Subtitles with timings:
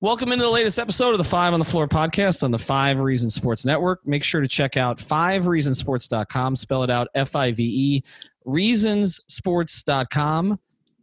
[0.00, 3.00] Welcome into the latest episode of the Five on the Floor podcast on the Five
[3.00, 4.06] Reasons Sports Network.
[4.06, 6.54] Make sure to check out fivereasonsports.com.
[6.54, 8.04] Spell it out F I V E,
[8.46, 10.60] reasonsports.com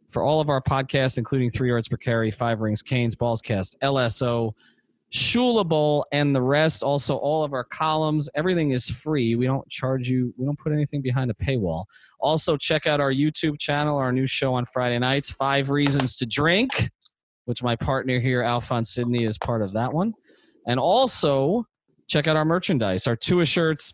[0.07, 4.53] for all of our podcasts, including Three Yards Per Carry, Five Rings, Canes, Ballscast, LSO,
[5.11, 6.81] Shula Bowl, and the rest.
[6.81, 8.29] Also, all of our columns.
[8.33, 9.35] Everything is free.
[9.35, 11.83] We don't charge you, we don't put anything behind a paywall.
[12.21, 16.25] Also, check out our YouTube channel, our new show on Friday nights, Five Reasons to
[16.25, 16.91] Drink
[17.45, 20.13] which my partner here, Alphonse Sydney, is part of that one.
[20.67, 21.65] And also
[22.07, 23.93] check out our merchandise, our Tua shirts.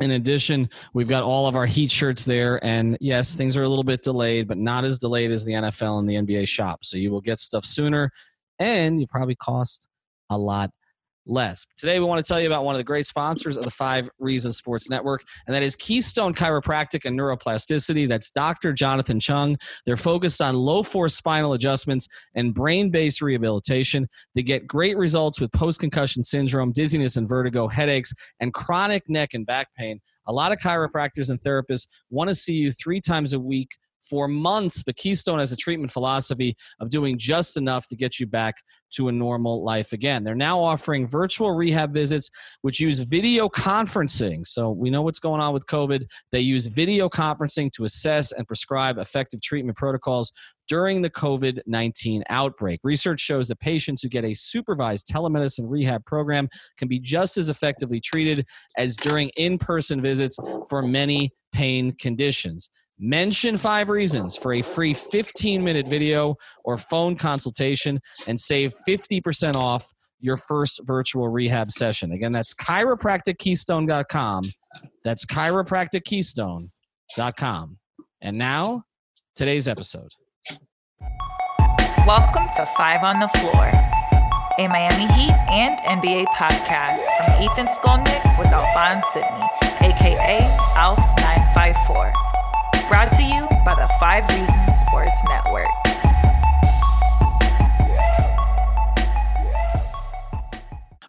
[0.00, 2.64] In addition, we've got all of our Heat shirts there.
[2.64, 5.98] And yes, things are a little bit delayed, but not as delayed as the NFL
[5.98, 6.84] and the NBA shop.
[6.84, 8.10] So you will get stuff sooner
[8.58, 9.88] and you probably cost
[10.30, 10.70] a lot
[11.28, 11.66] less.
[11.76, 14.10] Today, we want to tell you about one of the great sponsors of the Five
[14.18, 18.08] Reasons Sports Network, and that is Keystone Chiropractic and Neuroplasticity.
[18.08, 18.72] That's Dr.
[18.72, 19.56] Jonathan Chung.
[19.86, 24.08] They're focused on low force spinal adjustments and brain based rehabilitation.
[24.34, 29.34] They get great results with post concussion syndrome, dizziness and vertigo, headaches, and chronic neck
[29.34, 30.00] and back pain.
[30.26, 33.70] A lot of chiropractors and therapists want to see you three times a week
[34.00, 38.26] for months, but Keystone has a treatment philosophy of doing just enough to get you
[38.26, 38.56] back
[38.90, 40.24] to a normal life again.
[40.24, 42.30] They're now offering virtual rehab visits,
[42.62, 44.46] which use video conferencing.
[44.46, 46.06] So we know what's going on with COVID.
[46.32, 50.32] They use video conferencing to assess and prescribe effective treatment protocols
[50.68, 52.80] during the COVID 19 outbreak.
[52.82, 57.48] Research shows that patients who get a supervised telemedicine rehab program can be just as
[57.48, 60.36] effectively treated as during in person visits
[60.68, 62.70] for many pain conditions.
[63.00, 69.54] Mention five reasons for a free 15 minute video or phone consultation and save 50%
[69.54, 69.86] off
[70.18, 72.10] your first virtual rehab session.
[72.10, 74.42] Again, that's chiropractickeystone.com.
[75.04, 77.78] That's chiropractickeystone.com.
[78.20, 78.82] And now,
[79.36, 80.10] today's episode.
[82.04, 83.70] Welcome to Five on the Floor,
[84.58, 89.46] a Miami Heat and NBA podcast from Ethan Skolnick with Alphonse Sydney,
[89.82, 90.40] aka
[90.74, 92.27] Alf954
[92.88, 95.68] brought to you by the Five Reasons Sports Network.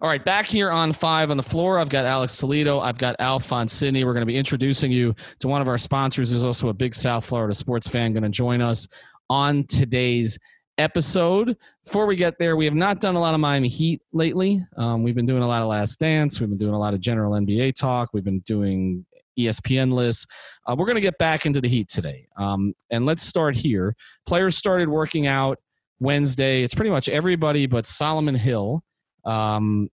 [0.02, 2.80] All right, back here on five on the floor, I've got Alex Toledo.
[2.80, 4.04] I've got Alphonse Sydney.
[4.04, 6.94] We're going to be introducing you to one of our sponsors who's also a big
[6.96, 8.88] South Florida sports fan going to join us
[9.30, 10.38] on today's
[10.78, 11.58] episode.
[11.84, 14.62] Before we get there, we have not done a lot of Miami Heat lately.
[14.78, 16.40] Um, we've been doing a lot of Last Dance.
[16.40, 18.10] We've been doing a lot of general NBA talk.
[18.14, 19.06] We've been doing
[19.40, 20.26] ESPN lists.
[20.68, 22.28] Uh, we're going to get back into the Heat today.
[22.38, 23.96] Um, and let's start here.
[24.26, 25.58] Players started working out
[26.00, 26.64] Wednesday.
[26.64, 28.84] It's pretty much everybody but Solomon Hill,
[29.26, 29.90] um,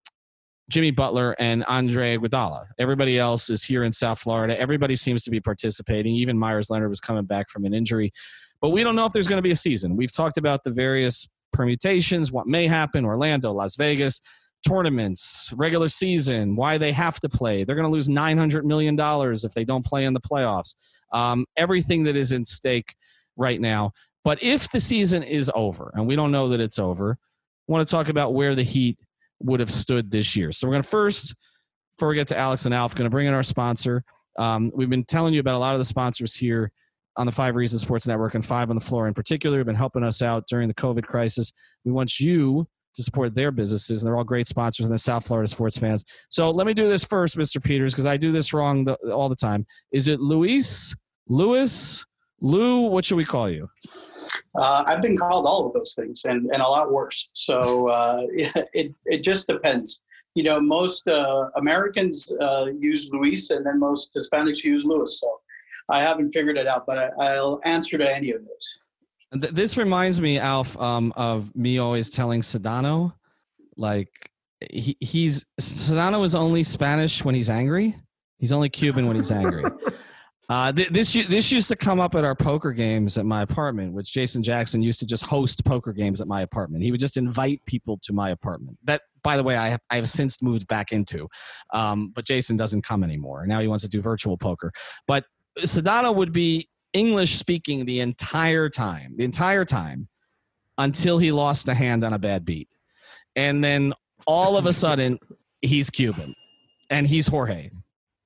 [0.69, 2.65] Jimmy Butler, and Andre Iguodala.
[2.79, 4.59] Everybody else is here in South Florida.
[4.59, 6.15] Everybody seems to be participating.
[6.15, 8.11] Even Meyers Leonard was coming back from an injury.
[8.61, 9.95] But we don't know if there's going to be a season.
[9.95, 14.21] We've talked about the various permutations, what may happen, Orlando, Las Vegas
[14.67, 17.63] tournaments, regular season, why they have to play.
[17.63, 20.75] They're going to lose $900 million if they don't play in the playoffs.
[21.13, 22.95] Um, everything that is in stake
[23.37, 23.91] right now.
[24.23, 27.17] But if the season is over, and we don't know that it's over,
[27.67, 28.97] I want to talk about where the Heat
[29.39, 30.51] would have stood this year.
[30.51, 31.35] So we're going to first,
[31.95, 34.03] before we get to Alex and Alf, going to bring in our sponsor.
[34.37, 36.71] Um, we've been telling you about a lot of the sponsors here
[37.17, 39.75] on the Five Reasons Sports Network and Five on the Floor in particular have been
[39.75, 41.51] helping us out during the COVID crisis.
[41.85, 45.25] We want you to support their businesses, and they're all great sponsors and the South
[45.25, 46.03] Florida sports fans.
[46.29, 47.63] So let me do this first, Mr.
[47.63, 49.65] Peters, because I do this wrong the, all the time.
[49.91, 50.95] Is it Luis,
[51.27, 52.05] Lewis,
[52.41, 52.87] Lou?
[52.87, 53.69] What should we call you?
[54.59, 57.29] Uh, I've been called all of those things, and, and a lot worse.
[57.33, 58.23] So uh,
[58.73, 60.01] it it just depends.
[60.35, 65.19] You know, most uh, Americans uh, use Luis, and then most Hispanics use Lewis.
[65.19, 65.39] So
[65.89, 68.79] I haven't figured it out, but I, I'll answer to any of those.
[69.39, 73.13] Th- this reminds me, Alf, um, of me always telling Sedano,
[73.77, 74.09] like
[74.71, 77.95] he, he's Sedano is only Spanish when he's angry.
[78.37, 79.63] He's only Cuban when he's angry.
[80.47, 83.93] Uh, th- this this used to come up at our poker games at my apartment,
[83.93, 86.83] which Jason Jackson used to just host poker games at my apartment.
[86.83, 88.77] He would just invite people to my apartment.
[88.83, 91.27] That, by the way, I have I have since moved back into,
[91.73, 93.47] um, but Jason doesn't come anymore.
[93.47, 94.71] Now he wants to do virtual poker.
[95.07, 95.25] But
[95.61, 100.07] Sedano would be English speaking the entire time, the entire time,
[100.77, 102.69] until he lost a hand on a bad beat,
[103.35, 103.93] and then
[104.25, 105.19] all of a sudden
[105.61, 106.33] he's Cuban,
[106.89, 107.69] and he's Jorge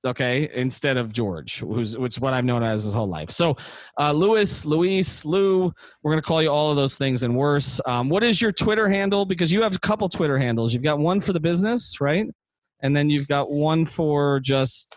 [0.04, 3.30] okay, instead of George, who's which is what I've known as his whole life.
[3.30, 3.56] So,
[3.98, 5.72] uh, Luis, Luis, Lou,
[6.02, 7.80] we're gonna call you all of those things and worse.
[7.86, 9.24] Um, what is your Twitter handle?
[9.24, 10.72] Because you have a couple Twitter handles.
[10.72, 12.26] You've got one for the business, right?
[12.82, 14.96] And then you've got one for just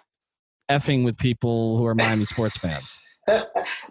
[0.72, 2.98] effing with people who are Miami sports fans.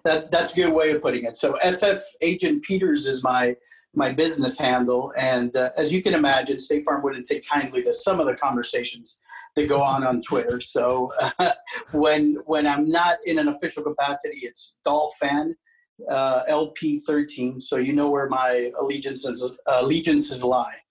[0.04, 1.36] that, that's a good way of putting it.
[1.36, 3.56] So SF Agent Peters is my
[3.94, 7.92] my business handle, and uh, as you can imagine, State Farm wouldn't take kindly to
[7.92, 9.22] some of the conversations
[9.56, 10.60] that go on on Twitter.
[10.60, 11.50] So uh,
[11.92, 15.54] when when I'm not in an official capacity, it's Dolphin
[16.10, 17.60] uh, LP13.
[17.60, 20.81] So you know where my allegiances allegiances lie.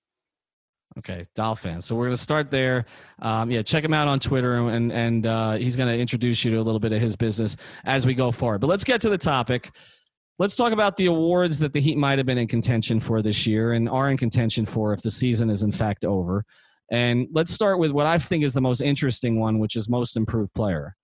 [0.97, 1.81] Okay, Dolphin.
[1.81, 2.85] So we're going to start there.
[3.21, 6.51] Um, yeah, check him out on Twitter, and and uh, he's going to introduce you
[6.51, 7.55] to a little bit of his business
[7.85, 8.59] as we go forward.
[8.59, 9.71] But let's get to the topic.
[10.37, 13.47] Let's talk about the awards that the Heat might have been in contention for this
[13.47, 16.43] year, and are in contention for if the season is in fact over.
[16.91, 20.17] And let's start with what I think is the most interesting one, which is most
[20.17, 20.97] improved player,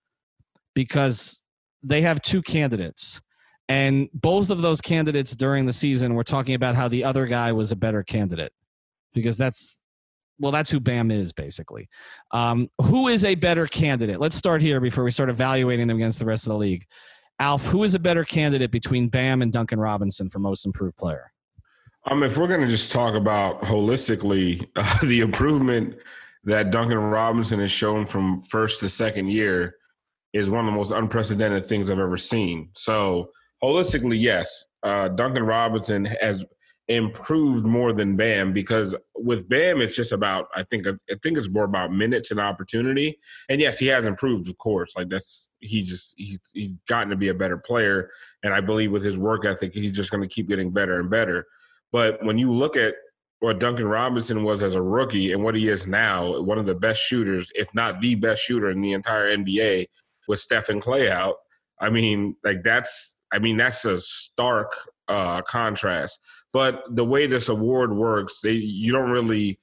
[0.76, 1.46] because
[1.82, 3.22] they have two candidates.
[3.70, 7.54] And both of those candidates during the season were talking about how the other guy
[7.54, 8.52] was a better candidate
[9.18, 9.82] because that's
[10.40, 11.90] well that's who bam is basically.
[12.32, 14.20] Um, who is a better candidate?
[14.20, 16.86] Let's start here before we start evaluating them against the rest of the league.
[17.40, 21.32] Alf who is a better candidate between bam and duncan robinson for most improved player?
[22.06, 25.98] Um, if we're going to just talk about holistically uh, the improvement
[26.44, 29.76] that duncan robinson has shown from first to second year
[30.34, 32.70] is one of the most unprecedented things i've ever seen.
[32.74, 33.32] So
[33.64, 36.46] holistically yes uh, duncan robinson has
[36.88, 41.50] improved more than Bam because with Bam it's just about I think I think it's
[41.50, 43.20] more about minutes and opportunity.
[43.50, 44.94] And yes, he has improved, of course.
[44.96, 48.10] Like that's he just he he's gotten to be a better player,
[48.44, 51.10] and I believe with his work ethic, he's just going to keep getting better and
[51.10, 51.46] better.
[51.92, 52.96] But when you look at
[53.40, 56.76] what Duncan Robinson was as a rookie and what he is now, one of the
[56.76, 59.86] best shooters, if not the best shooter in the entire NBA,
[60.28, 61.36] with Steph and Klay out.
[61.80, 64.72] I mean, like that's I mean that's a stark
[65.08, 66.20] uh, contrast.
[66.54, 69.60] But the way this award works, they you don't really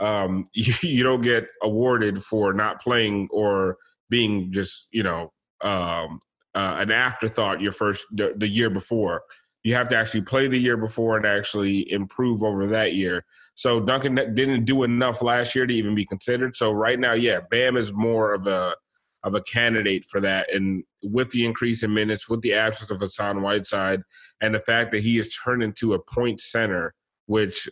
[0.00, 3.76] um, you, you don't get awarded for not playing or
[4.10, 5.32] being just you know
[5.62, 6.20] um,
[6.54, 9.22] uh, an afterthought your first the, the year before.
[9.62, 13.24] You have to actually play the year before and actually improve over that year.
[13.54, 16.54] So Duncan didn't do enough last year to even be considered.
[16.54, 18.74] So right now, yeah, Bam is more of a
[19.24, 20.54] of a candidate for that.
[20.54, 24.02] And with the increase in minutes, with the absence of Hassan Whiteside,
[24.40, 26.94] and the fact that he is turned into a point center,
[27.26, 27.68] which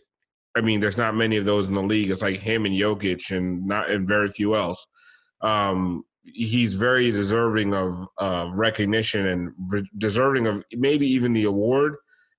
[0.57, 2.11] I mean, there's not many of those in the league.
[2.11, 4.85] It's like him and Jokic, and not and very few else.
[5.41, 11.95] Um, he's very deserving of uh, recognition and re- deserving of maybe even the award.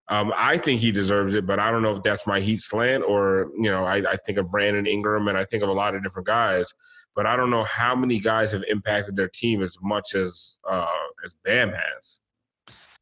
[0.09, 3.05] Um, I think he deserves it, but I don't know if that's my heat slant
[3.05, 5.95] or you know I, I think of Brandon Ingram and I think of a lot
[5.95, 6.73] of different guys
[7.15, 10.87] but I don't know how many guys have impacted their team as much as uh,
[11.25, 12.21] as Bam has.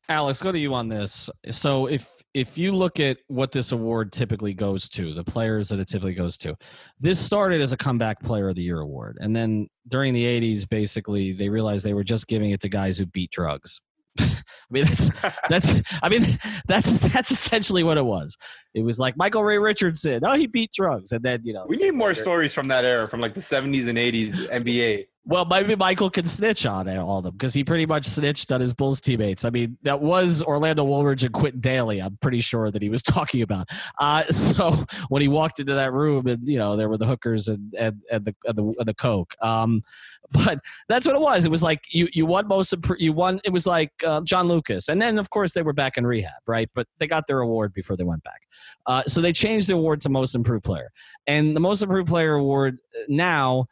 [0.08, 1.30] Alex, go to you on this.
[1.50, 5.78] So if if you look at what this award typically goes to, the players that
[5.78, 6.56] it typically goes to,
[7.00, 9.18] this started as a comeback player of the year award.
[9.20, 12.98] And then during the 80s basically they realized they were just giving it to guys
[12.98, 13.80] who beat drugs.
[14.20, 14.26] I
[14.70, 15.10] mean that's
[15.48, 16.26] that's I mean
[16.66, 18.36] that's that's essentially what it was.
[18.74, 20.22] It was like Michael Ray Richardson.
[20.24, 23.08] Oh, he beat drugs, and then you know we need more stories from that era,
[23.08, 25.06] from like the '70s and '80s NBA.
[25.24, 28.60] Well, maybe Michael can snitch on all of them because he pretty much snitched on
[28.60, 29.44] his Bulls teammates.
[29.44, 32.04] I mean, that was Orlando Woolridge and Quintin Dailey.
[32.04, 33.68] I'm pretty sure that he was talking about.
[34.00, 37.46] Uh, so when he walked into that room, and you know there were the hookers
[37.46, 39.34] and and, and the and the, and the coke.
[39.40, 39.84] Um,
[40.32, 41.44] but that's what it was.
[41.44, 43.38] It was like you you won most you won.
[43.44, 46.32] It was like uh, John Lucas, and then of course they were back in rehab,
[46.48, 46.68] right?
[46.74, 48.40] But they got their award before they went back.
[48.86, 50.90] Uh, so they changed the award to most improved player,
[51.28, 53.66] and the most improved player award uh, now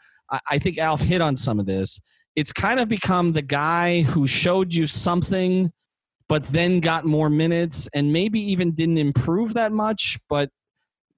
[0.51, 2.01] I, think Alf hit on some of this.
[2.37, 5.73] It's kind of become the guy who showed you something,
[6.29, 10.51] but then got more minutes and maybe even didn't improve that much, but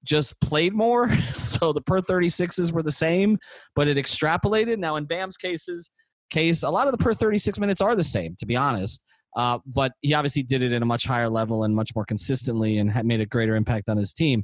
[0.03, 1.09] just played more.
[1.33, 3.37] So the per 36s were the same,
[3.75, 4.79] but it extrapolated.
[4.79, 5.91] Now in Bam's cases,
[6.29, 9.05] case, a lot of the per 36 minutes are the same, to be honest.
[9.35, 12.77] Uh, but he obviously did it at a much higher level and much more consistently
[12.77, 14.43] and had made a greater impact on his team.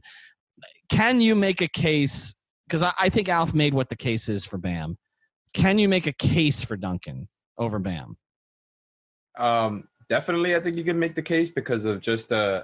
[0.90, 2.36] Can you make a case?
[2.70, 4.98] Because I, I think Alf made what the case is for Bam.
[5.54, 8.16] Can you make a case for Duncan over Bam?
[9.38, 12.64] Um, definitely, I think you can make the case because of just uh,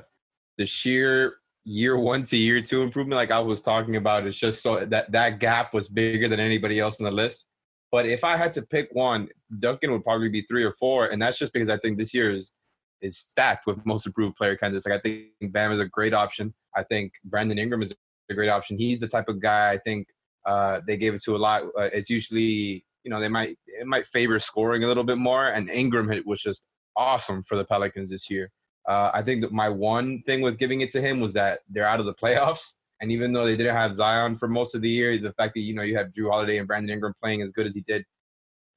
[0.59, 4.27] the sheer year one to year two improvement, like I was talking about.
[4.27, 7.47] It's just so that that gap was bigger than anybody else on the list.
[7.91, 11.19] But if I had to pick one, Duncan would probably be three or four, and
[11.19, 12.53] that's just because I think this year is
[13.01, 14.85] is stacked with most improved player candidates.
[14.85, 16.53] Like I think Bam is a great option.
[16.75, 17.93] I think Brandon Ingram is
[18.29, 18.77] a great option.
[18.77, 20.07] He's the type of guy I think
[20.45, 21.63] uh, they gave it to a lot.
[21.77, 25.47] Uh, it's usually you know they might it might favor scoring a little bit more,
[25.47, 26.63] and Ingram was just
[26.95, 28.51] awesome for the Pelicans this year.
[28.87, 31.87] Uh, I think that my one thing with giving it to him was that they're
[31.87, 32.75] out of the playoffs.
[33.01, 35.61] And even though they didn't have Zion for most of the year, the fact that
[35.63, 38.05] you know you have Jrue Holiday and Brandon Ingram playing as good as he did,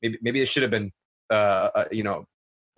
[0.02, 0.90] maybe maybe it should have been
[1.30, 2.26] uh, a, you know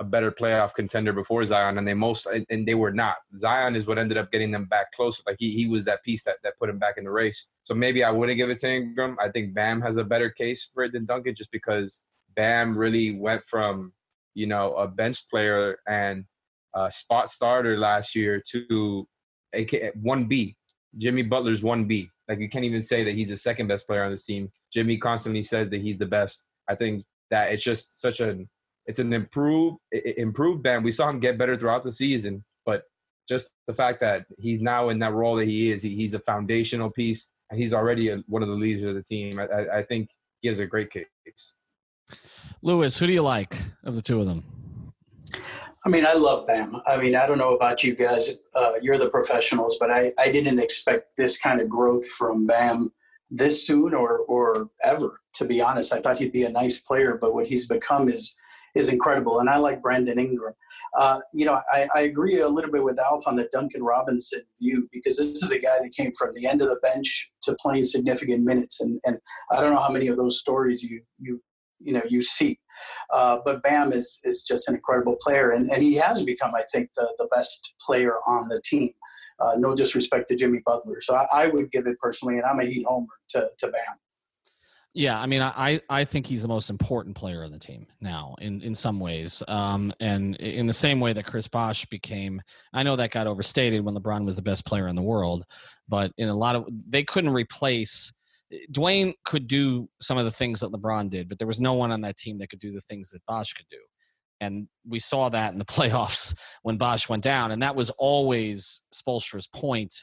[0.01, 3.17] a better playoff contender before Zion, and they most and they were not.
[3.39, 5.23] Zion is what ended up getting them back closer.
[5.27, 7.51] Like he he was that piece that that put him back in the race.
[7.65, 9.17] So maybe I wouldn't give it to Ingram.
[9.21, 12.03] I think Bam has a better case for it than Duncan, just because
[12.35, 13.93] Bam really went from
[14.35, 16.25] you know a bench player and
[16.75, 19.07] a spot starter last year to
[19.55, 20.57] a one B
[20.97, 22.09] Jimmy Butler's 1B.
[22.29, 24.51] Like you can't even say that he's the second best player on this team.
[24.73, 26.45] Jimmy constantly says that he's the best.
[26.69, 28.49] I think that it's just such an
[28.91, 30.83] it's an improved improved Bam.
[30.83, 32.83] We saw him get better throughout the season, but
[33.29, 36.19] just the fact that he's now in that role that he is, he, he's a
[36.19, 39.39] foundational piece, and he's already a, one of the leaders of the team.
[39.39, 41.53] I, I, I think he has a great case.
[42.63, 44.43] Lewis, who do you like of the two of them?
[45.87, 46.83] I mean, I love Bam.
[46.85, 48.39] I mean, I don't know about you guys.
[48.57, 52.93] Uh, you're the professionals, but I, I didn't expect this kind of growth from Bam
[53.31, 55.21] this soon or or ever.
[55.35, 58.35] To be honest, I thought he'd be a nice player, but what he's become is
[58.75, 59.41] is incredible.
[59.41, 60.55] And I like Brandon Ingram.
[60.97, 64.43] Uh, you know, I, I, agree a little bit with Alf on the Duncan Robinson
[64.61, 67.57] view because this is a guy that came from the end of the bench to
[67.61, 69.19] playing significant minutes, and and
[69.53, 71.43] I don't know how many of those stories you you
[71.79, 72.59] you know you see.
[73.13, 76.65] Uh, but Bam is is just an incredible player, and, and he has become, I
[76.73, 78.91] think, the, the best player on the team.
[79.41, 82.61] Uh, no disrespect to Jimmy Butler, so I, I, would give it personally, and I'm
[82.61, 83.97] a Heat homer to, to Bam.
[84.93, 88.35] Yeah, I mean, I, I think he's the most important player on the team now
[88.41, 89.41] in, in some ways.
[89.47, 92.43] Um, and in the same way that Chris Bosh became,
[92.73, 95.45] I know that got overstated when LeBron was the best player in the world,
[95.89, 98.13] but in a lot of, they couldn't replace
[98.73, 101.93] Dwyane could do some of the things that LeBron did, but there was no one
[101.93, 103.79] on that team that could do the things that Bosh could do.
[104.41, 107.53] And we saw that in the playoffs when Bosh went down.
[107.53, 109.95] And that was always Spoelstra's point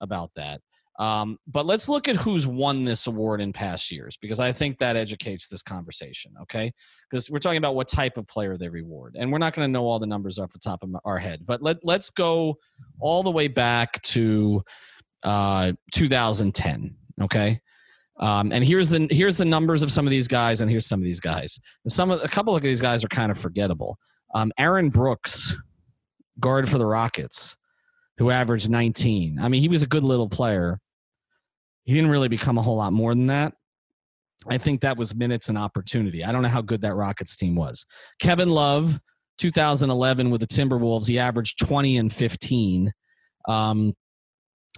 [0.00, 0.60] about that.
[0.98, 4.78] Um, but let's look at who's won this award in past years because I think
[4.78, 6.72] that educates this conversation, okay?
[7.10, 9.16] Because we're talking about what type of player they reward.
[9.18, 11.46] And we're not going to know all the numbers off the top of our head.
[11.46, 12.56] But let, let's go
[13.00, 14.62] all the way back to
[15.22, 17.60] uh, 2010, okay?
[18.18, 21.00] Um, and here's the here's the numbers of some of these guys, and here's some
[21.00, 21.58] of these guys.
[21.84, 23.98] And some of a couple of these guys are kind of forgettable.
[24.34, 25.56] Um, Aaron Brooks,
[26.38, 27.56] guard for the Rockets,
[28.18, 29.38] who averaged 19.
[29.40, 30.78] I mean, he was a good little player.
[31.84, 33.54] He didn't really become a whole lot more than that.
[34.48, 36.24] I think that was minutes and opportunity.
[36.24, 37.86] I don't know how good that Rockets team was.
[38.20, 38.98] Kevin Love,
[39.38, 42.92] 2011 with the Timberwolves, he averaged 20 and 15.
[43.48, 43.94] Um,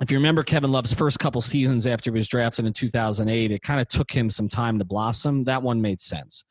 [0.02, 3.62] if you remember Kevin Love's first couple seasons after he was drafted in 2008, it
[3.62, 5.44] kind of took him some time to blossom.
[5.44, 6.44] That one made sense.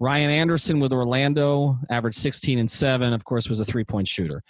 [0.00, 4.42] Ryan Anderson with Orlando averaged 16 and 7, of course, was a three point shooter.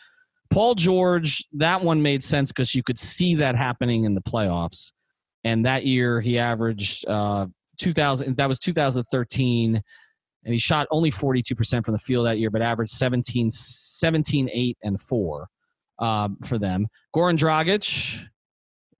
[0.51, 4.93] Paul George, that one made sense because you could see that happening in the playoffs.
[5.47, 7.47] And that year he averaged uh,
[7.79, 12.62] 2000, that was 2013, and he shot only 42% from the field that year, but
[12.62, 15.49] averaged 17, 17 8, and 4
[16.00, 16.88] um, for them.
[17.15, 18.26] Goran Dragic,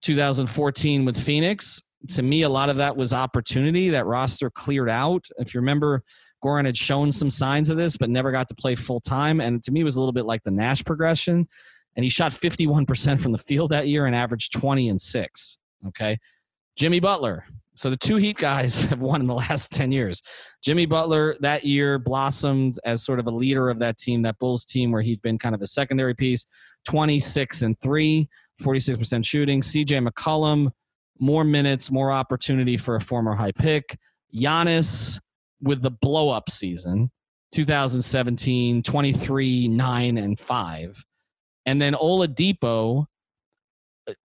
[0.03, 1.83] 2014 with Phoenix.
[2.11, 3.91] To me, a lot of that was opportunity.
[3.91, 5.26] That roster cleared out.
[5.38, 6.05] If you remember,
[6.45, 9.41] Goran had shown some signs of this, but never got to play full time.
[9.41, 11.49] And to me, it was a little bit like the Nash progression.
[11.97, 15.59] And he shot 51% from the field that year and averaged 20 and 6.
[15.88, 16.19] Okay.
[16.76, 17.45] Jimmy Butler.
[17.75, 20.23] So the two Heat guys have won in the last 10 years.
[20.62, 24.64] Jimmy Butler that year blossomed as sort of a leader of that team, that Bulls
[24.64, 26.47] team, where he'd been kind of a secondary piece,
[26.87, 28.28] 26 and 3.
[28.62, 29.61] 46% shooting.
[29.61, 30.71] CJ McCollum,
[31.18, 33.99] more minutes, more opportunity for a former high pick.
[34.35, 35.21] Giannis
[35.61, 37.11] with the blow up season,
[37.52, 41.04] 2017, 23, 9, and 5.
[41.64, 43.06] And then Oladipo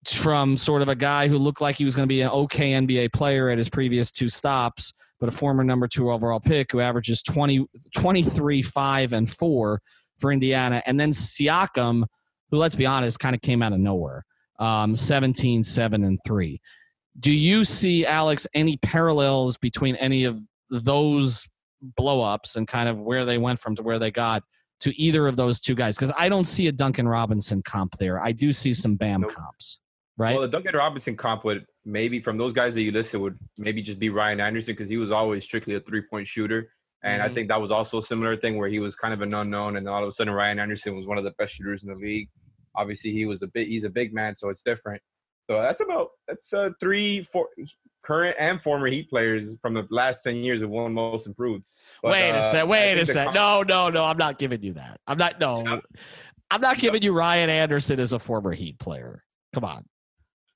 [0.07, 2.73] from sort of a guy who looked like he was going to be an okay
[2.73, 6.81] NBA player at his previous two stops, but a former number two overall pick who
[6.81, 9.81] averages 20, 23, 5, and 4
[10.19, 12.03] for Indiana, and then Siakam,
[12.51, 14.23] who let's be honest, kind of came out of nowhere.
[14.59, 16.61] Um, 17, 7, and 3.
[17.19, 21.47] Do you see, Alex, any parallels between any of those
[21.99, 24.43] blowups and kind of where they went from to where they got
[24.81, 25.95] to either of those two guys?
[25.95, 28.21] Because I don't see a Duncan Robinson comp there.
[28.21, 29.31] I do see some Bam Nope.
[29.33, 29.79] comps,
[30.17, 30.33] right?
[30.33, 33.81] Well, the Duncan Robinson comp would maybe from those guys that you listed would maybe
[33.81, 36.71] just be Ryan Anderson because he was always strictly a three point shooter.
[37.03, 37.25] And Mhm.
[37.25, 39.77] I think that was also a similar thing where he was kind of an unknown,
[39.77, 41.95] and all of a sudden Ryan Anderson was one of the best shooters in the
[41.95, 42.29] league.
[42.75, 45.01] Obviously, he was a bit he's a big man, so it's different.
[45.49, 47.49] So that's about that's uh, three, four
[48.03, 51.63] current and former Heat players from the last ten years have won most improved.
[52.01, 52.61] But, wait uh, a sec.
[52.61, 53.33] I Wait a sec.
[53.33, 54.05] No, no, no.
[54.05, 54.99] I'm not giving you that.
[55.07, 55.39] I'm not.
[55.39, 55.81] No, No.
[56.49, 59.23] I'm not giving you Ryan Anderson as a former Heat player.
[59.53, 59.85] Come on.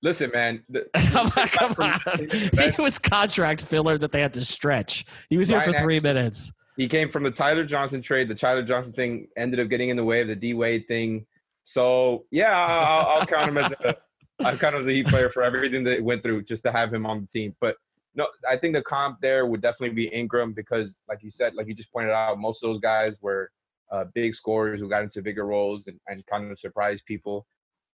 [0.03, 0.61] Listen, man.
[0.69, 2.71] the- Come on.
[2.75, 5.05] He was contract filler that they had to stretch.
[5.29, 6.15] He was here for three Anderson.
[6.15, 6.51] minutes.
[6.77, 8.27] he came from the Tyler Johnson trade.
[8.27, 11.25] The Tyler Johnson thing ended up getting in the way of the D Wade thing.
[11.63, 13.95] So yeah, I'll, I'll count him as a
[14.39, 17.05] Count him as a Heat player for everything that went through just to have him
[17.05, 17.55] on the team.
[17.61, 17.75] But
[18.15, 21.67] no, I think the comp there would definitely be Ingram because, like you said, like
[21.67, 23.49] you just pointed out, most of those guys were
[23.91, 27.45] uh, big scorers who got into bigger roles and, and kind of surprised people.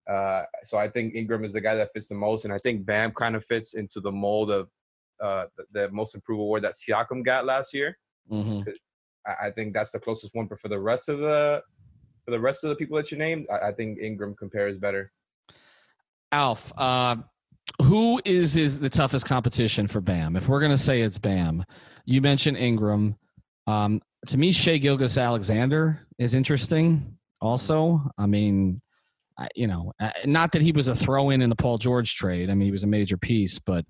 [0.10, 2.86] Uh, so I think Ingram is the guy that fits the most, and I think
[2.86, 4.70] Bam kind of fits into the mold of
[5.22, 7.98] uh, the, the most improved award that Siakam got last year.
[8.32, 8.68] Mhm.
[9.26, 10.48] I, I think that's the closest one.
[10.48, 11.62] But for the rest of the
[12.26, 15.12] for the rest of the people that you named, I, I think Ingram compares better.
[16.32, 17.18] Alf, uh,
[17.82, 20.36] who is is the toughest competition for Bam?
[20.36, 21.64] If we're gonna say it's Bam,
[22.06, 23.16] you mentioned Ingram.
[23.68, 27.18] Um, to me, Shai Gilgeous-Alexander is interesting.
[27.42, 28.82] Also, I mean,
[29.38, 29.94] I, you know,
[30.26, 32.50] not that he was a throw in in the Paul George trade.
[32.50, 33.86] I mean, he was a major piece, but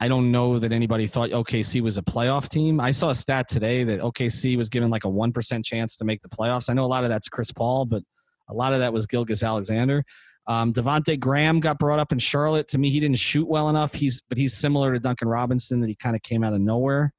[0.00, 2.80] I don't know that anybody thought OKC was a playoff team.
[2.80, 6.04] I saw a stat today that OKC was given like a one percent chance to
[6.04, 6.70] make the playoffs.
[6.70, 8.02] I know a lot of that's Chris Paul, but
[8.48, 10.04] a lot of that was Gilgeous-Alexander.
[10.46, 12.68] Um, Devonte Graham got brought up in Charlotte.
[12.68, 13.94] To me, he didn't shoot well enough.
[13.94, 17.12] He's but he's similar to Duncan Robinson that he kind of came out of nowhere.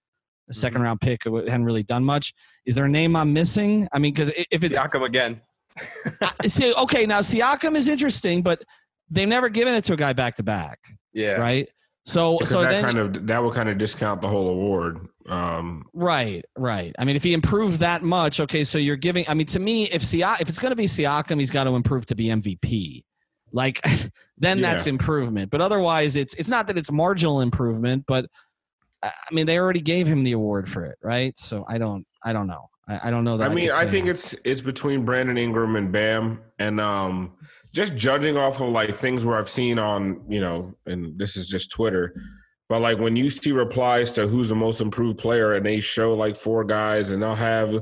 [0.47, 2.31] The 2nd round pick who hadn't really done much.
[2.67, 3.87] Is there a name I'm missing?
[3.91, 5.41] I mean, because if it's Siakam again.
[6.45, 8.61] See, okay, now Siakam is interesting, but
[9.09, 10.79] they've never given it to a guy back to back,
[11.13, 11.33] Yeah.
[11.33, 11.67] right?
[12.03, 15.07] So, Because so that then, kind of that would kind of discount the whole award.
[15.27, 16.93] Um, right, right.
[16.99, 19.25] I mean, if he improved that much, okay, so you're giving.
[19.27, 21.71] I mean, to me, if Siak, if it's going to be Siakam, he's got to
[21.71, 23.01] improve to be MVP.
[23.55, 23.81] Like,
[24.37, 24.71] then Yeah.
[24.71, 25.49] that's improvement.
[25.49, 28.25] But otherwise, it's it's not that it's marginal improvement, but
[29.01, 31.37] I I mean, they already gave him the award for it, right?
[31.39, 32.69] So I don't, I don't know.
[32.87, 33.49] I, I don't know that.
[33.49, 34.11] I mean, could I think that.
[34.11, 37.33] it's it's between Brandon Ingram and Bam, and um,
[37.73, 41.47] just judging off of like things where I've seen on you know, and this is
[41.47, 42.13] just Twitter,
[42.69, 46.13] but like when you see replies to who's the most improved player, and they show
[46.15, 47.73] like four guys, and they'll have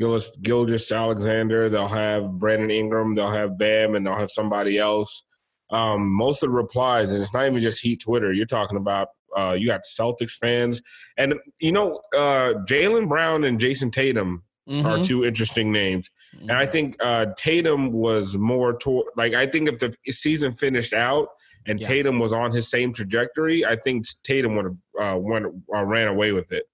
[0.00, 5.24] Gilgeous, Gilgis Alexander, they'll have Brandon Ingram, they'll have Bam, and they'll have somebody else.
[5.70, 8.32] Um, most of the replies, and it's not even just Heat Twitter.
[8.32, 10.82] You're talking about uh, you got Celtics fans,
[11.16, 15.04] and you know uh, Jaylen Brown and Jayson Tatum are Mhm.
[15.04, 16.10] two interesting names.
[16.40, 20.92] And I think uh, Tatum was more toward like I think if the season finished
[20.94, 21.28] out
[21.66, 21.86] and Yeah.
[21.88, 24.78] Tatum was on his same trajectory, I think Tatum would have
[25.16, 26.64] uh, went uh, ran away with it.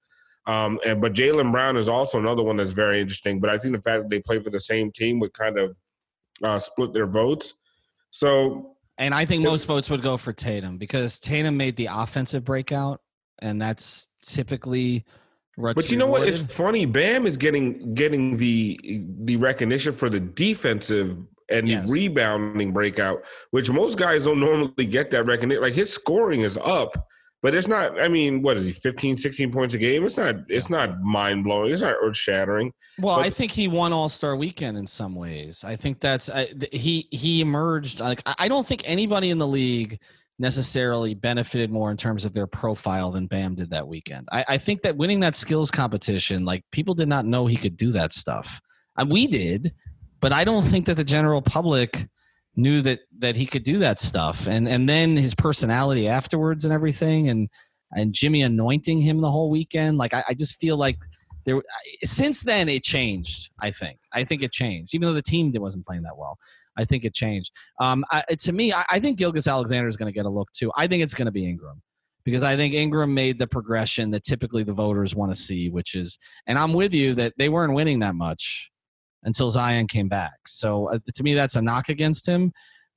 [0.47, 3.41] Um, and but Jaylen Brown is also another one that's very interesting.
[3.41, 5.77] But I think the fact that they play for the same team would kind of
[6.43, 7.55] uh, split their votes.
[8.11, 12.45] So And I think most votes would go for Tatum because Tatum made the offensive
[12.45, 13.01] breakout,
[13.41, 15.05] and that's typically.
[15.59, 16.29] But you know what?
[16.29, 16.85] It's funny.
[16.85, 18.79] Bam is getting getting the
[19.25, 21.17] the recognition for the defensive
[21.49, 21.89] and Yes.
[21.89, 25.63] rebounding breakout, which most guys don't normally get that recognition.
[25.63, 27.09] Like his scoring is up,
[27.43, 28.01] but it's not.
[28.01, 28.73] I mean, what is he?
[28.73, 30.05] 15, 16 points a game.
[30.05, 30.35] It's not.
[30.49, 31.73] It's not mind blowing.
[31.73, 32.73] It's not earth shattering.
[32.99, 35.65] Well, but- I think he won All Star Weekend in some ways.
[35.65, 38.01] I think that's I, th- he he emerged.
[38.01, 39.99] Like I I don't think anybody in the league
[40.39, 44.29] necessarily benefited more in terms of their profile than Bam did that weekend.
[44.31, 47.77] I, I think that winning that skills competition, like people did not know he could
[47.77, 48.61] do that stuff.
[48.99, 49.73] And we did,
[50.21, 52.07] but I don't think that the general public
[52.57, 54.47] knew that that he could do that stuff.
[54.47, 57.49] And and then his personality afterwards and everything, and
[57.93, 59.99] and Jimmy anointing him the whole weekend.
[59.99, 60.99] Like I, I just feel like
[61.45, 61.63] there
[62.03, 63.51] since then it changed.
[63.61, 63.99] I think.
[64.13, 66.39] I think it changed, even though the team wasn't playing that well.
[66.79, 67.53] I think it changed.
[67.81, 70.71] Um, I, to me, I, I think Gilgeous-Alexander is going to get a look too.
[70.77, 71.81] I think it's going to be Ingram
[72.23, 75.95] because I think Ingram made the progression that typically the voters want to see, which
[75.95, 78.71] is, and I'm with you that they weren't winning that much
[79.27, 80.39] until Zion came back.
[80.47, 82.53] So uh, to me, that's a knock against him.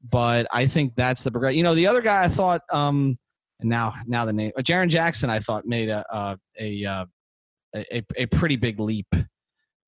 [0.10, 1.56] But I think that's the progress.
[1.56, 3.18] You know, the other guy I thought, um,
[3.60, 7.06] and now now the name, uh, Jaren Jackson, I thought made a uh, a, uh,
[7.76, 9.14] a a pretty big leap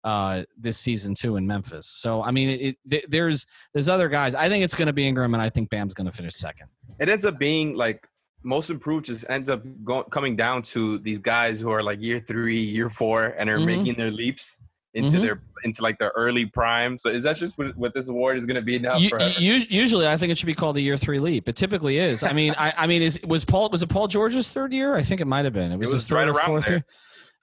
[0.04, 1.88] uh, this season too in Memphis.
[1.88, 4.36] So I mean, it, it, there's there's other guys.
[4.36, 6.68] I think it's going to be Ingram, and I think Bam's going to finish second.
[7.00, 8.06] It ends up being like
[8.44, 12.20] most improved just ends up go, coming down to these guys who are like year
[12.20, 13.66] three, year four, and are mm-hmm.
[13.66, 14.60] making their leaps
[14.94, 15.26] into mm-hmm.
[15.26, 16.98] their into like their early prime.
[16.98, 18.98] So is that just what, what this award is going to be now?
[18.98, 21.48] You, usually, I think it should be called the year three leap.
[21.48, 22.24] It typically is.
[22.24, 24.96] I mean, I, I mean, is was Paul was it Paul George's third year?
[24.96, 25.72] I think it might have been.
[25.72, 26.76] It was, it was his third right or fourth there.
[26.76, 26.86] year.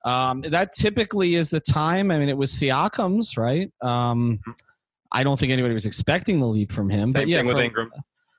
[0.05, 2.11] Um, that typically is the time.
[2.11, 3.71] I mean, it was Siakam's, right?
[3.83, 4.51] Um, mm-hmm.
[5.11, 7.09] I don't think anybody was expecting the leap from him.
[7.09, 7.91] Same but yeah, thing with Ingram.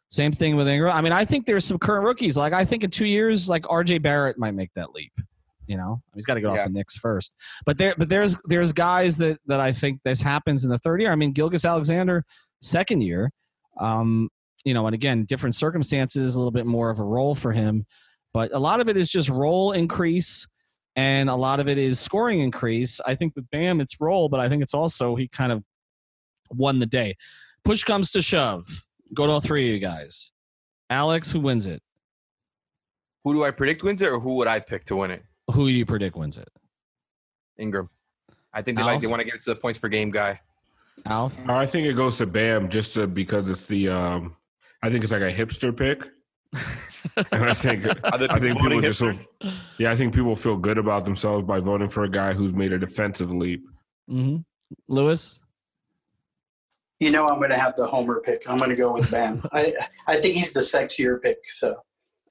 [0.09, 0.93] Same thing with Ingram.
[0.93, 2.37] I mean, I think there's some current rookies.
[2.37, 5.11] Like I think in two years, like RJ Barrett might make that leap.
[5.69, 6.61] You know, he's got to get yeah.
[6.61, 7.33] off the Knicks first.
[7.63, 10.99] But there, but there's there's guys that that I think this happens in the third
[10.99, 11.11] year.
[11.11, 12.25] I mean, Gilgeous-Alexander,
[12.59, 13.31] second year.
[13.79, 14.29] Um,
[14.65, 17.85] you know, and again, different circumstances, a little bit more of a role for him.
[18.33, 20.47] But a lot of it is just role increase,
[20.95, 22.99] and a lot of it is scoring increase.
[23.05, 25.63] I think with Bam, it's role, but I think it's also he kind of
[26.49, 27.15] won the day.
[27.63, 28.65] Push comes to shove
[29.13, 30.31] Go to all three of you guys.
[30.89, 31.81] Alex, who wins it?
[33.23, 35.23] Who do I predict wins it, or who would I pick to win it?
[35.53, 36.49] Who do you predict wins it?
[37.57, 37.89] Ingram.
[38.53, 38.93] I think they Alf?
[38.93, 40.39] like they want to get to the points per game guy.
[41.05, 41.37] Alf?
[41.47, 44.35] I think it goes to Bam just to, because it's the um
[44.81, 46.03] I think it's like a hipster pick.
[47.31, 51.05] and I think I think people just feel, yeah I think people feel good about
[51.05, 53.63] themselves by voting for a guy who's made a defensive leap.
[54.09, 54.37] Mm-hmm.
[54.87, 55.39] Lewis,
[56.99, 58.49] you know I'm going to have the homer pick.
[58.49, 59.43] I'm going to go with Bam.
[59.51, 59.73] I
[60.07, 61.37] I think he's the sexier pick.
[61.49, 61.81] So.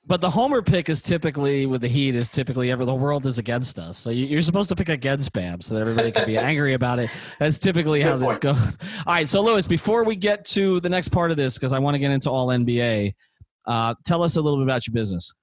[0.09, 3.37] But the homer pick is typically with the Heat is typically ever the world is
[3.37, 3.99] against us.
[3.99, 7.15] So you're supposed to pick against Bam so that everybody can be angry about it.
[7.39, 8.79] That's typically how this goes.
[9.07, 11.79] All right, so Lewis, before we get to the next part of this, because I
[11.79, 13.15] want to get into all NBA,
[13.67, 15.35] uh, tell us a little bit about your business.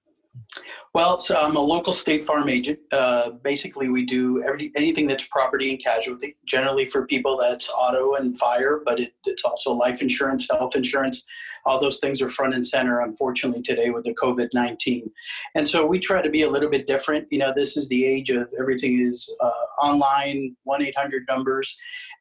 [0.96, 2.80] Well, so I'm a local State Farm agent.
[2.90, 6.38] Uh, basically, we do every, anything that's property and casualty.
[6.46, 11.26] Generally, for people, that's auto and fire, but it, it's also life insurance, health insurance.
[11.66, 15.12] All those things are front and center, unfortunately, today with the COVID 19.
[15.54, 17.28] And so we try to be a little bit different.
[17.30, 19.52] You know, this is the age of everything is uh,
[19.84, 21.76] online, 1 800 numbers.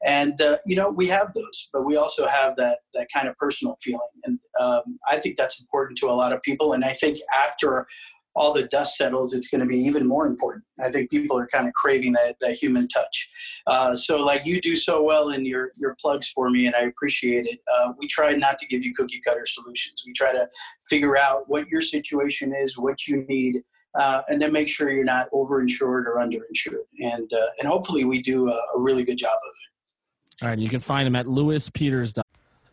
[0.04, 3.36] And, uh, you know, we have those, but we also have that, that kind of
[3.36, 4.00] personal feeling.
[4.24, 6.72] And um, I think that's important to a lot of people.
[6.72, 7.86] And I think after
[8.34, 10.64] all the dust settles, it's going to be even more important.
[10.80, 13.30] I think people are kind of craving that, that human touch.
[13.66, 16.82] Uh, so, like you do so well in your, your plugs for me, and I
[16.82, 17.60] appreciate it.
[17.72, 20.02] Uh, we try not to give you cookie cutter solutions.
[20.06, 20.48] We try to
[20.86, 23.62] figure out what your situation is, what you need,
[23.94, 26.84] uh, and then make sure you're not overinsured or underinsured.
[27.00, 30.44] And, uh, and hopefully, we do a, a really good job of it.
[30.44, 32.24] All right, you can find him at luispeters.com.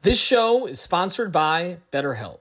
[0.01, 2.40] This show is sponsored by BetterHelp.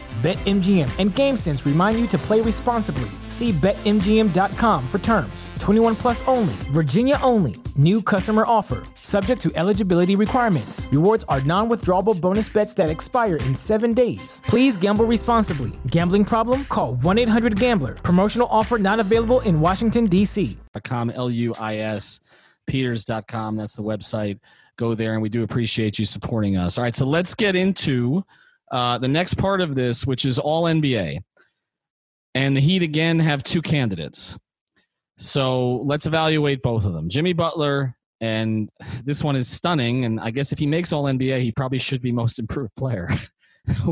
[0.21, 3.09] BetMGM and GameSense remind you to play responsibly.
[3.27, 5.49] See BetMGM.com for terms.
[5.57, 7.55] 21 plus only, Virginia only.
[7.75, 10.87] New customer offer, subject to eligibility requirements.
[10.91, 14.43] Rewards are non withdrawable bonus bets that expire in seven days.
[14.45, 15.71] Please gamble responsibly.
[15.87, 16.65] Gambling problem?
[16.65, 17.95] Call 1 800 Gambler.
[17.95, 20.55] Promotional offer not available in Washington, D.C.
[21.15, 22.19] L-U-I-S,
[22.67, 23.55] peters.com.
[23.55, 24.39] That's the website.
[24.77, 26.77] Go there, and we do appreciate you supporting us.
[26.77, 28.23] All right, so let's get into
[28.71, 31.19] uh, the next part of this, which is all NBA.
[32.33, 34.37] And the Heat again have two candidates.
[35.17, 37.09] So let's evaluate both of them.
[37.09, 38.69] Jimmy Butler, and
[39.03, 40.05] this one is stunning.
[40.05, 43.07] And I guess if he makes all NBA, he probably should be most improved player.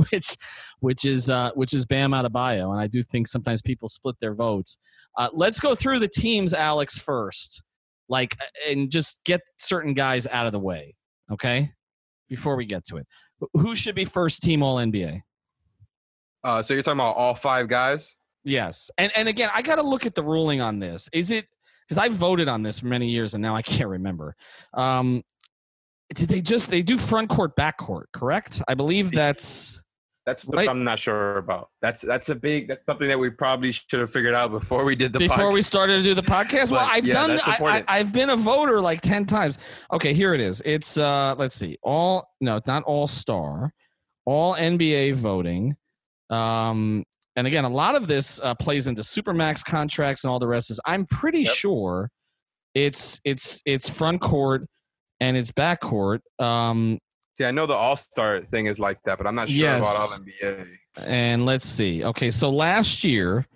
[0.10, 0.36] which
[0.80, 4.34] which is uh, which is Bam Adebayo, and I do think sometimes people split their
[4.34, 4.78] votes.
[5.18, 7.62] Uh, let's go through the teams, Alex, first,
[8.08, 8.36] like,
[8.68, 10.96] and just get certain guys out of the way,
[11.32, 11.72] okay?
[12.30, 13.08] Before we get to it,
[13.54, 15.22] who should be first team All NBA?
[16.44, 18.15] Uh, so you're talking about all five guys?
[18.44, 21.10] Yes, and and again, I got to look at the ruling on this.
[21.12, 21.48] Is it
[21.89, 24.36] because I voted on this for many years and now I can't remember.
[24.74, 25.24] Um,
[26.13, 28.10] did they just they do front court, back court?
[28.13, 28.62] Correct?
[28.68, 29.82] I believe that's
[30.30, 30.70] That's what Right.
[30.70, 31.70] I'm not sure about.
[31.82, 32.68] That's that's a big.
[32.68, 35.22] That's something that we probably should have figured out before we did the podcast.
[35.30, 35.54] before podcast.
[35.54, 36.72] we started to do the podcast.
[36.72, 37.39] Well, I've yeah, done.
[37.44, 39.58] I, I've been a voter like ten times.
[39.92, 40.62] Okay, here it is.
[40.65, 43.74] It's uh, let's see, all no, not all star,
[44.26, 45.76] all NBA voting.
[46.30, 47.04] Um,
[47.36, 50.70] and again, a lot of this uh, plays into supermax contracts and all the rest.
[50.70, 51.54] Is I'm pretty Yep.
[51.56, 52.12] sure
[52.76, 54.68] it's it's it's front court
[55.20, 56.22] and it's back court.
[56.38, 57.00] Um,
[57.39, 59.95] See, I know the All Star thing is like that, but I'm not sure about
[59.95, 60.67] all NBA.
[61.06, 62.04] and let's see.
[62.04, 63.47] Okay, so last year,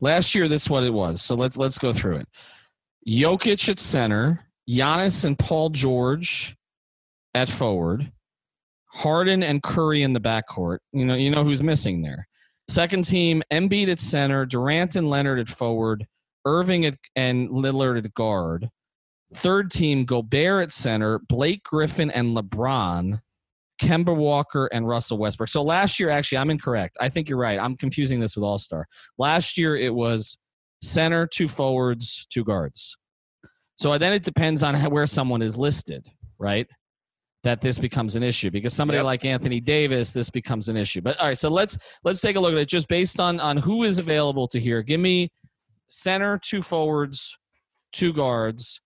[0.00, 1.22] last year this is what it was.
[1.22, 2.28] So let's let's go through it.
[3.08, 6.56] Jokic at center, Giannis and Paul George
[7.32, 8.10] at forward,
[8.86, 10.78] Harden and Curry in the backcourt.
[10.92, 12.26] You know, you know who's missing there.
[12.66, 16.04] Second team, Embiid at center, Durant and Leonard at forward,
[16.44, 18.68] Irving at, and Lillard at guard.
[19.34, 23.20] Third team, Gobert at center, Blake Griffin and LeBron,
[23.80, 25.48] Kemba Walker and Russell Westbrook.
[25.48, 26.96] So last year, actually, I'm incorrect.
[27.00, 27.58] I think you're right.
[27.58, 28.86] I'm confusing this with All Star.
[29.18, 30.36] Last year, it was
[30.82, 32.96] center, two forwards, two guards.
[33.76, 36.06] So then it depends on how, where someone is listed,
[36.38, 36.66] right?
[37.44, 39.04] That this becomes an issue because somebody Yep.
[39.06, 41.00] like Anthony Davis, this becomes an issue.
[41.00, 43.56] But all right, so let's let's take a look at it just based on on
[43.56, 44.82] who is available to here.
[44.82, 45.30] Give me
[45.88, 47.38] center, two forwards,
[47.92, 48.82] two guards.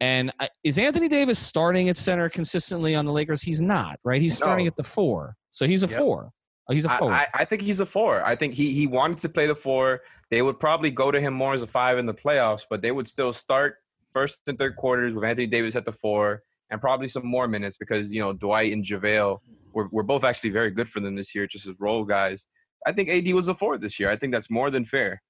[0.00, 3.42] And uh, is Anthony Davis starting at center consistently on the Lakers?
[3.42, 4.20] He's not, right?
[4.22, 4.68] He's starting No.
[4.68, 5.34] at the four.
[5.50, 5.98] So he's a Yep.
[5.98, 6.30] four.
[6.70, 7.14] Oh, he's a forward.
[7.14, 8.22] I, I think he's a four.
[8.26, 10.02] I think he he wanted to play the four.
[10.30, 12.92] They would probably go to him more as a five in the playoffs, but they
[12.92, 13.76] would still start
[14.12, 17.78] first and third quarters with Anthony Davis at the four and probably some more minutes
[17.78, 19.38] because you know Dwight and JaVale
[19.72, 22.46] were, were both actually very good for them this year, just as role guys.
[22.86, 24.10] I think AD was a four this year.
[24.10, 25.22] I think that's more than fair.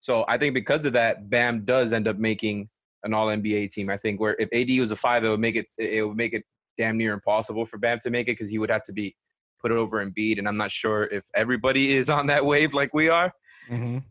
[0.00, 2.70] So I think because of that, Bam does end up making
[3.04, 3.90] an All NBA team.
[3.90, 6.34] I think where if AD was a five, it would make it it would make
[6.34, 6.44] it
[6.76, 9.14] damn near impossible for Bam to make it because he would have to be
[9.60, 13.08] put over Embiid, and I'm not sure if everybody is on that wave like we
[13.08, 13.32] are.
[13.68, 14.02] Mhm.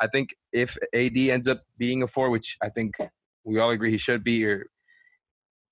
[0.00, 2.96] I think if AD ends up being a four, which I think
[3.44, 4.66] we all agree he should be, or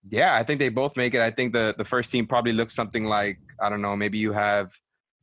[0.09, 1.21] yeah, I think they both make it.
[1.21, 4.33] I think the the first team probably looks something like I don't know, maybe you
[4.33, 4.71] have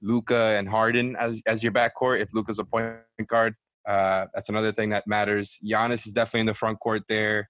[0.01, 2.21] Luka and Harden as as your backcourt.
[2.21, 2.97] If Luka's a point
[3.27, 3.55] guard,
[3.87, 5.57] uh, that's another thing that matters.
[5.65, 7.49] Giannis is definitely in the front court there.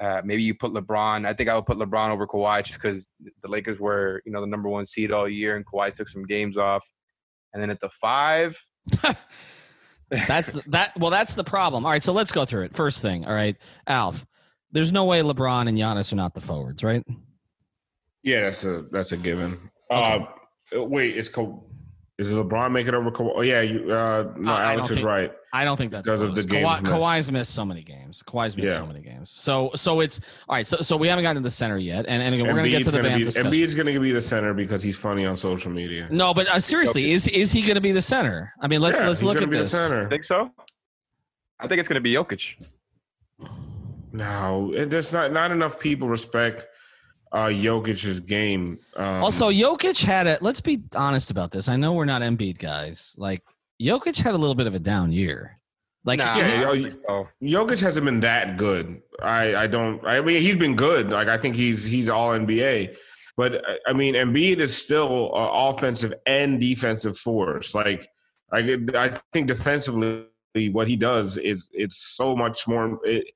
[0.00, 1.26] Uh, maybe you put LeBron.
[1.26, 3.08] I think I would put LeBron over Kawhi just because
[3.42, 6.24] the Lakers were, you know, the number one seed all year, and Kawhi took some
[6.24, 6.88] games off.
[7.52, 8.56] And then at the five,
[10.10, 10.96] That's the, that.
[10.98, 11.84] Well, that's the problem.
[11.84, 12.74] All right, so let's go through it.
[12.74, 13.56] First thing, all right,
[13.86, 14.26] Alf.
[14.72, 17.04] There's no way LeBron and Giannis are not the forwards, right?
[18.22, 19.58] Yeah, that's a that's a given.
[19.90, 20.26] Okay.
[20.76, 21.60] Uh, wait, it's Ka-
[22.18, 23.32] is LeBron making over Kawhi?
[23.36, 25.32] Oh yeah, you, uh, no, Uh, I Alex don't is think- right.
[25.52, 26.92] I don't think that's Because of the games Kawhi, missed.
[26.92, 28.22] Kawhi's missed so many games.
[28.26, 28.76] Kawhi's missed Yeah.
[28.76, 29.30] so many games.
[29.30, 30.66] So so it's all right.
[30.66, 32.82] So so we haven't gotten to the center yet, and, and again, we're gonna get
[32.84, 33.50] to the gonna Bam be, discussion.
[33.52, 36.08] Embiid's going to be the center because he's funny on social media.
[36.10, 38.52] No, but uh, seriously, is is he going to be the center?
[38.60, 39.70] I mean, let's Yeah, let's look at be the this.
[39.70, 40.08] center.
[40.10, 40.50] think so.
[41.60, 42.56] I think it's going to be Jokic.
[44.12, 46.66] No, there's not not enough people respect
[47.32, 48.78] uh Jokic's game.
[48.96, 50.38] Um, Also, Jokic had a.
[50.40, 51.68] Let's be honest about this.
[51.68, 53.14] I know we're not Embiid guys.
[53.18, 53.42] Like
[53.80, 55.58] Jokic had a little bit of a down year.
[56.04, 57.28] Like Nah, Yeah, don't yo, so.
[57.42, 59.02] Jokic hasn't been that good.
[59.22, 60.04] I I don't.
[60.06, 61.10] I mean, he's been good.
[61.10, 62.96] Like I think he's he's all NBA.
[63.36, 67.74] But I- I mean, Embiid is still an offensive and defensive force.
[67.74, 68.08] Like
[68.52, 70.24] I I think defensively,
[70.72, 72.98] what he does is it's so much more.
[73.04, 73.26] It,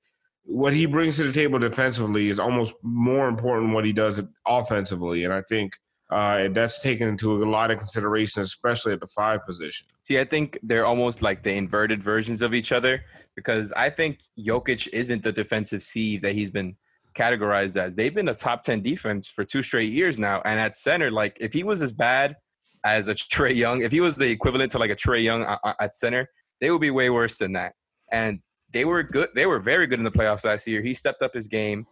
[0.44, 4.20] what he brings to the table defensively is almost more important than what he does
[4.46, 5.24] offensively.
[5.24, 5.74] And I think
[6.12, 9.87] Uh, that's taken into a lot of consideration, especially at the five position.
[10.07, 13.02] See, I think they're almost like the inverted versions of each other
[13.35, 16.76] because I think Jokic isn't the defensive sieve that he's been
[17.14, 17.96] categorized as.
[17.96, 20.42] They've been a top 10 defense for two straight years now.
[20.44, 22.37] And at center, like if he was as bad
[22.85, 25.46] as a Trae Young, if he was the equivalent to like a Trae Young
[25.81, 26.28] at center,
[26.61, 27.72] they would be way worse than that.
[28.12, 28.40] And
[28.72, 29.28] they were good.
[29.35, 30.82] They were very good in the playoffs last year.
[30.82, 31.87] He stepped up his game.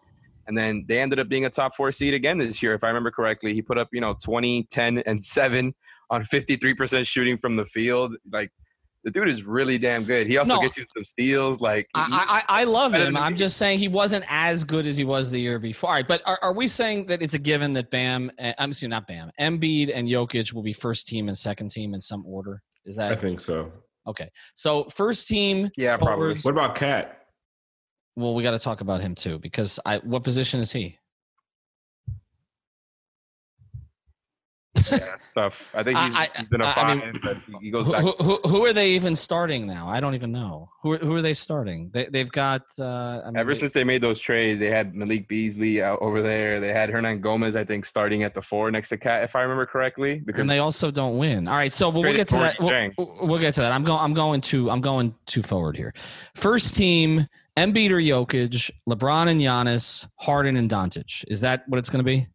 [0.46, 2.88] And then they ended up being a top four seed again this year, if I
[2.88, 3.54] remember correctly.
[3.54, 5.72] He put up, you know, 20, 10, and 7
[6.10, 8.16] on 53% shooting from the field.
[8.32, 8.50] Like,
[9.04, 10.26] the dude is really damn good.
[10.26, 11.60] He also no, gets you some steals.
[11.60, 13.16] Like I, I, I love him.
[13.16, 15.90] I'm just saying he wasn't as good as he was the year before.
[15.90, 18.30] Right, but are, are we saying that it's a given that Bam?
[18.38, 19.30] Eh, I'm assuming not Bam.
[19.40, 22.62] Embiid and Jokic will be first team and second team in some order.
[22.84, 23.12] Is that?
[23.12, 23.72] I think so.
[24.06, 25.70] Okay, so first team.
[25.76, 26.60] Yeah, forwards, probably.
[26.60, 27.16] What about Cat?
[28.16, 29.98] Well, we got to talk about him too because I.
[29.98, 30.98] What position is he?
[34.90, 35.70] Yeah, it's tough.
[35.74, 38.02] I think he's, I, he's been a five, I mean, but he goes back.
[38.02, 39.88] Who, who, who, are they even starting now?
[39.88, 40.68] I don't even know.
[40.82, 41.90] Who are, who are they starting?
[41.92, 42.62] They, they've got.
[42.78, 45.98] Uh, I mean, Ever they, since they made those trades, they had Malik Beasley out
[46.00, 46.60] over there.
[46.60, 49.66] They had Hernangomez, I think, starting at the four next to Cat, if I remember
[49.66, 50.20] correctly.
[50.20, 51.48] Because and they also don't win.
[51.48, 52.60] All right, so we'll, we'll get to that.
[52.60, 53.72] We'll, we'll, get to that.
[53.72, 54.00] I'm going.
[54.00, 54.70] I'm going to.
[54.70, 55.94] I'm going too forward here.
[56.34, 57.26] First team.
[57.56, 61.24] Embiid or Jokic, LeBron and Giannis, Harden and Doncic.
[61.28, 62.26] Is that what it's going to be?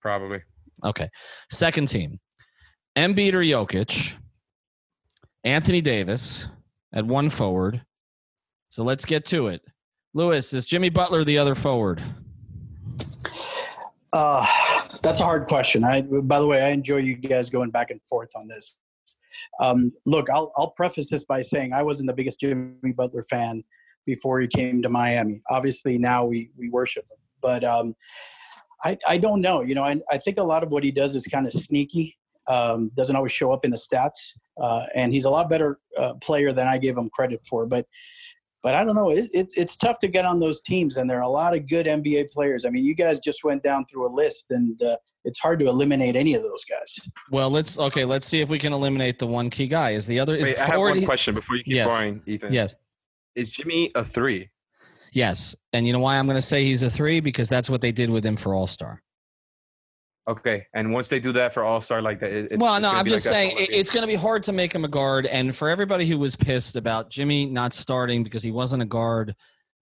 [0.00, 0.42] Probably.
[0.84, 1.08] Okay.
[1.50, 2.18] Second team.
[2.96, 4.16] Embiid or Jokic,
[5.44, 6.48] Anthony Davis
[6.92, 7.82] at one forward.
[8.70, 9.62] So let's get to it.
[10.14, 12.02] Luis, is Jimmy Butler the other forward?
[14.12, 14.44] Uh,
[15.02, 15.84] that's a hard question.
[15.84, 18.78] I, by the way, I enjoy you guys going back and forth on this.
[19.60, 23.62] Um, look, I'll, I'll preface this by saying I wasn't the biggest Jimmy Butler fan
[24.06, 25.40] before he came to Miami.
[25.50, 27.18] Obviously, now we, we worship him.
[27.40, 27.94] But um,
[28.84, 29.62] I, I don't know.
[29.62, 32.16] You know, I, I think a lot of what he does is kind of sneaky.
[32.46, 36.14] Um, doesn't always show up in the stats, uh, and he's a lot better uh,
[36.14, 37.66] player than I give him credit for.
[37.66, 37.86] But
[38.62, 39.10] but I don't know.
[39.10, 41.68] It, it, it's tough to get on those teams, and there are a lot of
[41.68, 42.64] good NBA players.
[42.64, 45.66] I mean, you guys just went down through a list, and uh, it's hard to
[45.66, 46.98] eliminate any of those guys.
[47.30, 48.04] Well, let's okay.
[48.04, 49.90] Let's see if we can eliminate the one key guy.
[49.90, 50.34] Is the other?
[50.34, 51.88] Is Wait, I have one question before you keep yes.
[51.88, 52.52] going, Ethan.
[52.52, 52.74] Yes.
[53.34, 54.48] Is Jimmy a three?
[55.12, 57.80] Yes, and you know why I'm going to say he's a three because that's what
[57.80, 59.02] they did with him for All Star.
[60.28, 63.06] Okay, and once they do that for All Star like that, it's, well, no, I'm
[63.06, 65.24] just like saying it's going to be hard to make him a guard.
[65.26, 69.34] And for everybody who was pissed about Jimmy not starting because he wasn't a guard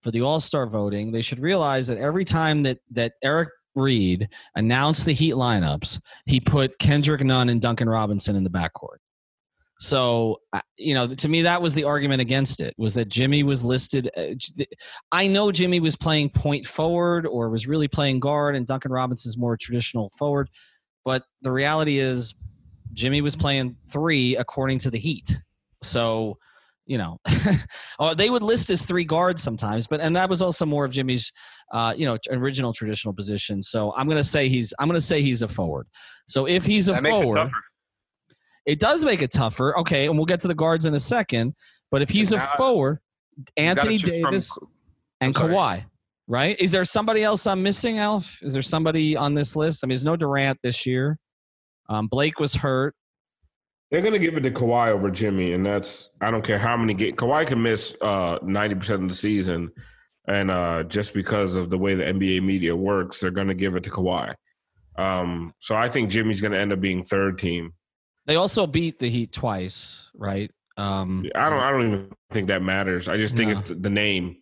[0.03, 4.29] for the All Star voting, they should realize that every time that that Eric Reid
[4.55, 8.99] announced the Heat lineups, he put Kendrick Nunn and Duncan Robinson in the backcourt.
[9.79, 10.41] So,
[10.79, 14.11] you know, to me, that was the argument against it was that Jimmy was listed.
[14.17, 14.65] Uh,
[15.13, 19.37] I know Jimmy was playing point forward or was really playing guard, and Duncan Robinson's
[19.37, 20.49] more traditional forward.
[21.05, 22.35] But the reality is,
[22.93, 25.37] Jimmy was playing three according to the Heat.
[25.83, 26.39] So,
[26.87, 27.21] you know,
[27.99, 30.93] oh, they would list as three guards sometimes, but and that was also more of
[30.93, 31.33] Jimmy's,
[31.73, 33.63] uh, you know, original traditional position.
[33.63, 35.87] So I'm going to say he's I'm going to say he's a forward.
[36.27, 37.51] So if he's a that forward,
[38.67, 39.77] it does make it tougher.
[39.79, 41.55] Okay, and we'll get to the guards in a second.
[41.91, 42.99] But if he's a forward,
[43.57, 44.69] Anthony Davis from,
[45.21, 45.85] and Kawhi,
[46.27, 46.61] right?
[46.61, 48.43] Is there somebody else I'm missing, Alf?
[48.43, 49.83] Is there somebody on this list?
[49.83, 51.19] I mean, there's no Durant this year.
[51.89, 52.95] Um, Blake was hurt.
[53.91, 56.93] They're gonna give it to Kawhi over Jimmy, and that's I don't care how many
[56.93, 59.71] games Kawhi can miss uh, ninety uh, percent of the season,
[60.27, 63.85] and uh, just because of the way the NBA media works, they're gonna give it
[63.85, 64.35] to Kawhi.
[64.99, 67.75] Um, so I think Jimmy's gonna end up being third team.
[68.27, 70.51] They also beat the Heat twice, right?
[70.77, 71.61] Um, I don't.
[71.61, 73.09] I don't even think that matters.
[73.09, 73.59] I just think no.
[73.59, 74.37] it's the name.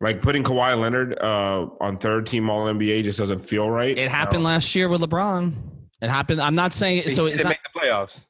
[0.00, 3.96] Like putting Kawhi Leonard uh, on third team All NBA just doesn't feel right.
[3.96, 4.50] It happened no.
[4.50, 5.54] last year with LeBron.
[6.02, 6.40] It happened.
[6.40, 7.26] I'm not saying it, so.
[7.26, 8.26] It's not, make the playoffs.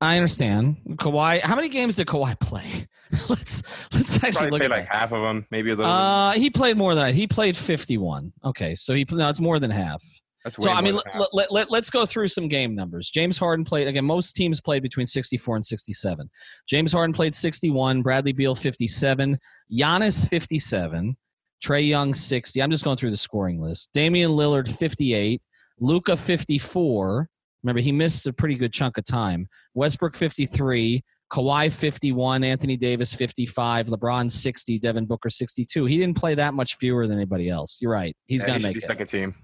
[0.00, 0.76] I understand.
[0.90, 1.40] Kawhi.
[1.40, 2.88] How many games did Kawhi play?
[3.28, 4.62] let's let's actually Probably look.
[4.62, 5.90] at like half of them, maybe a little.
[5.90, 6.42] Uh, bit.
[6.42, 7.14] he played more than that.
[7.14, 8.32] He played 51.
[8.44, 10.02] Okay, so he no, it's more than half.
[10.50, 13.10] So I mean, let, let, let, let's go through some game numbers.
[13.10, 14.04] James Harden played again.
[14.04, 16.30] Most teams played between 64 and 67.
[16.68, 18.02] James Harden played 61.
[18.02, 19.38] Bradley Beal 57.
[19.72, 21.16] Giannis 57.
[21.64, 22.62] Trae Young 60.
[22.62, 23.90] I'm just going through the scoring list.
[23.92, 25.42] Damian Lillard 58.
[25.80, 27.28] Luka 54.
[27.62, 29.46] Remember, he missed a pretty good chunk of time.
[29.74, 31.02] Westbrook 53.
[31.30, 35.84] Kawhi 51, Anthony Davis 55, LeBron 60, Devin Booker 62.
[35.84, 37.76] He didn't play that much fewer than anybody else.
[37.80, 38.16] You're right.
[38.26, 38.86] He's yeah, going to make be it.
[38.86, 39.34] second team.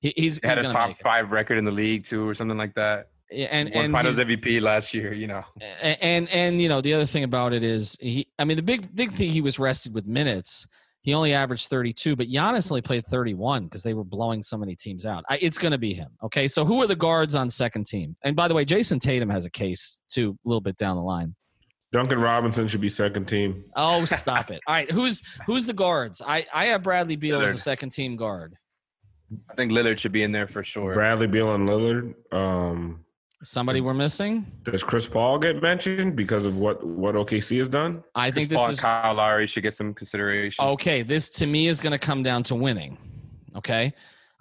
[0.00, 2.58] He, he's he had he's a top five record in the league too, or something
[2.58, 3.08] like that.
[3.32, 5.42] And Won and Finals MVP last year, you know.
[5.82, 8.28] And, and and you know the other thing about it is he.
[8.38, 10.66] I mean the big big thing he was rested with minutes.
[11.02, 14.74] He only averaged 32, but Giannis only played 31 because they were blowing so many
[14.74, 15.24] teams out.
[15.28, 16.08] I, it's going to be him.
[16.20, 18.16] Okay, so who are the guards on second team?
[18.24, 21.02] And by the way, Jayson Tatum has a case too, a little bit down the
[21.02, 21.36] line.
[21.92, 23.64] Duncan Robinson should be second team.
[23.76, 24.60] Oh, stop it!
[24.66, 26.20] All right, who's who's the guards?
[26.26, 28.56] I I have Bradley Beal as a second team guard.
[29.50, 30.94] I think Lillard should be in there for sure.
[30.94, 32.14] Bradley Beal and Lillard.
[32.32, 33.04] Um,
[33.42, 34.46] Somebody we're missing.
[34.64, 38.02] does Chris Paul get mentioned because of what what OKC has done?
[38.14, 40.64] I think Chris Paul this and is Kyle Lowry should get some consideration.
[40.64, 41.02] okay.
[41.02, 42.96] This to me is going to come down to winning.
[43.54, 43.92] Okay,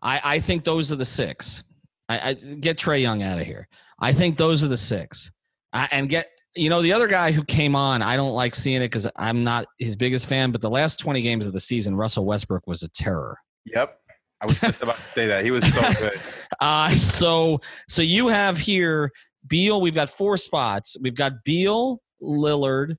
[0.01, 1.63] I I think those are the six.
[2.07, 3.67] I, I get Trae Young out of here.
[3.99, 5.31] I think those are the six.
[5.73, 8.01] I, and get you know the other guy who came on.
[8.01, 10.51] I don't like seeing it because I'm not his biggest fan.
[10.51, 13.37] But the last 20 games of the season, Russell Westbrook was a terror.
[13.65, 13.99] Yep.
[14.45, 15.43] I was just about to say that.
[15.43, 16.19] He was so good.
[16.59, 19.11] Uh, so so you have here
[19.47, 19.81] Beal.
[19.81, 20.97] We've got four spots.
[21.01, 22.95] We've got Beal, Lillard,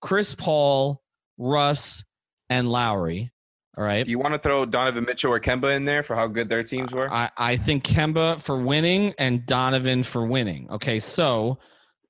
[0.00, 1.02] Chris Paul,
[1.38, 2.04] Russ,
[2.50, 3.30] and Lowry.
[3.76, 4.06] All right.
[4.06, 6.92] You want to throw Donovan Mitchell or Kemba in there for how good their teams
[6.92, 7.12] were?
[7.12, 10.66] I, I think Kemba for winning and Donovan for winning.
[10.70, 11.58] Okay, so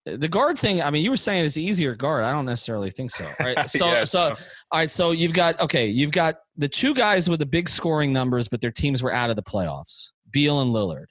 [0.07, 0.81] the guard thing.
[0.81, 2.25] I mean, you were saying it's easier guard.
[2.25, 3.25] I don't necessarily think so.
[3.25, 3.59] All right.
[3.77, 4.37] So so all
[4.73, 4.91] right.
[4.91, 5.87] So you've got okay.
[5.87, 9.29] You've got the two guys with the big scoring numbers, but their teams were out
[9.31, 10.13] of the playoffs.
[10.31, 11.07] Beal and Lillard.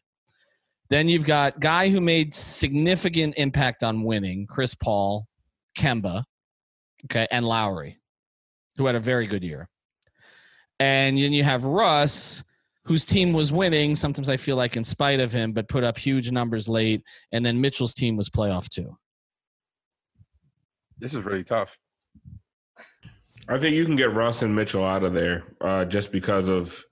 [0.89, 5.27] Then you've got guy who made significant impact on winning, Chris Paul,
[5.77, 6.23] Kemba,
[7.05, 7.99] okay, and Lowry,
[8.77, 9.67] who had a very good year.
[10.79, 12.43] And then you have Russ,
[12.85, 13.95] whose team was winning.
[13.95, 17.01] Sometimes I feel like in spite of him, but put up huge numbers late.
[17.31, 18.97] And then Mitchell's team was playoff too.
[20.99, 21.77] this is really tough.
[23.47, 26.83] I think you can get Russ and Mitchell out of there uh, just because of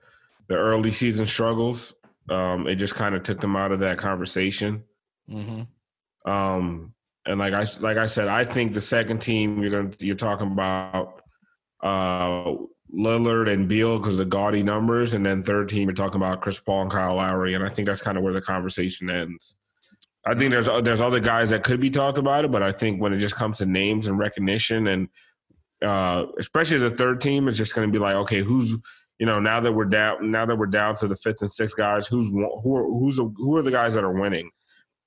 [0.48, 1.96] the early season struggles.
[2.30, 4.84] Um, it just kind of took them out of that conversation.
[5.30, 6.32] Mm-hmm.
[6.32, 6.94] Um,
[7.26, 10.52] and like I like I said, I think the second team you're gonna you're talking
[10.52, 11.22] about
[11.82, 12.54] uh,
[12.92, 16.60] Lillard and Beal because the gaudy numbers, and then third team you're talking about Chris
[16.60, 19.56] Paul and Kyle Lowry, and I think that's kind of where the conversation ends.
[20.26, 23.02] I think there's there's other guys that could be talked about it, but I think
[23.02, 25.10] when it just comes to names and recognition, and
[25.84, 28.74] uh, especially the third team, is just going to be like, okay, who's
[29.20, 31.76] you know now that we're down now that we're down to the fifth and sixth
[31.76, 34.50] guys, who's who are, who's who are the guys that are winning,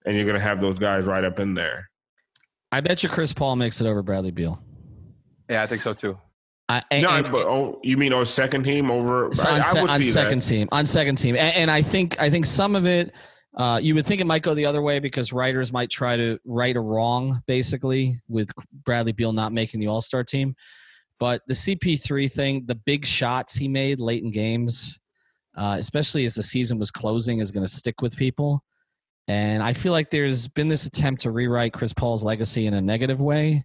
[0.04, 1.88] and you're going to have those guys right up in there.
[2.72, 4.60] I bet you Chris Paul makes it over Bradley Beal.
[5.48, 6.18] Yeah, I think so too.
[6.68, 9.30] I, and- No, and- but oh, you mean oh second team over?
[9.32, 10.48] So I, on, se- would on second that.
[10.48, 13.12] team on second team and, and i think i think some of it
[13.56, 16.38] uh, you would think it might go the other way because writers might try to
[16.44, 18.50] right a wrong basically with
[18.84, 20.54] bradley beal not making the all-star team
[21.20, 24.98] but the cp3 thing the big shots he made late in games
[25.56, 28.62] uh, especially as the season was closing is going to stick with people
[29.28, 32.80] and i feel like there's been this attempt to rewrite chris paul's legacy in a
[32.80, 33.64] negative way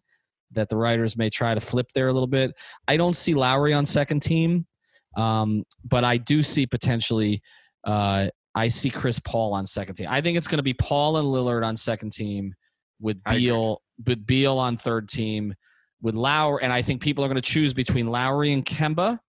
[0.54, 2.52] that the writers may try to flip there a little bit
[2.88, 4.66] i don't see lowry on second team
[5.18, 7.42] um, but I do see potentially.
[7.84, 10.08] Uh, I see Chris Paul on second team.
[10.10, 12.54] I think it's going to be Paul and Lillard on second team,
[13.02, 15.54] with Beal, with Beal on third team,
[16.02, 19.20] with Lowry, and I think people are going to choose between Lowry and Kemba,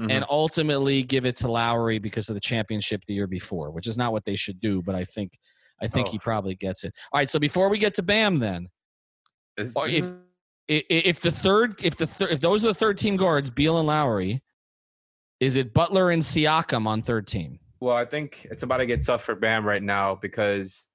[0.00, 0.12] Mhm.
[0.12, 3.96] and ultimately give it to Lowry because of the championship the year before, which is
[3.96, 4.82] not what they should do.
[4.82, 5.32] But I think,
[5.82, 6.12] I think Oh.
[6.12, 6.94] he probably gets it.
[7.10, 7.30] All right.
[7.30, 8.68] So before we get to Bam, then
[9.58, 10.20] This- or this if- is-
[10.70, 13.50] i- i- if the third if the thir- if those are the third team guards,
[13.50, 14.42] Beal and Lowry,
[15.40, 17.58] is it Butler and Siakam on third team?
[17.80, 20.88] well, I think it's about to get tough for Bam right now because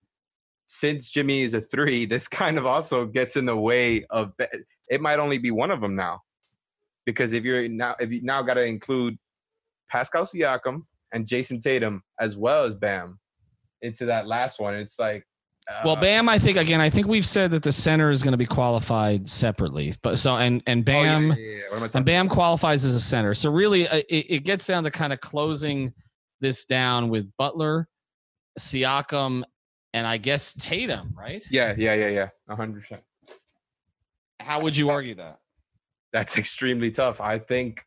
[0.66, 5.02] since Jimmy is a three, this kind of also gets in the way of it.
[5.02, 6.22] Might only be one of them now,
[7.06, 9.18] because if you're now if you now got to include
[9.90, 13.20] Pascal Siakam and Jayson Tatum as well as Bam
[13.82, 15.26] into that last one, it's like
[15.86, 18.34] Well, uh, Bam, I think again, I think we've said that the center is going
[18.34, 21.62] to be qualified separately, but so and and oh, yeah, Bam yeah, yeah, yeah.
[21.70, 23.34] What am I and Bam qualifies as a center.
[23.34, 25.94] So really, uh, it, it gets down to kind of closing
[26.42, 27.88] this down with Butler,
[28.60, 29.44] Siakam,
[29.94, 31.44] and I guess Tatum, right?
[31.50, 33.02] Yeah, yeah, yeah, yeah, a hundred percent.
[34.40, 35.40] How would you argue that?
[36.12, 37.22] That's extremely tough.
[37.22, 37.86] I think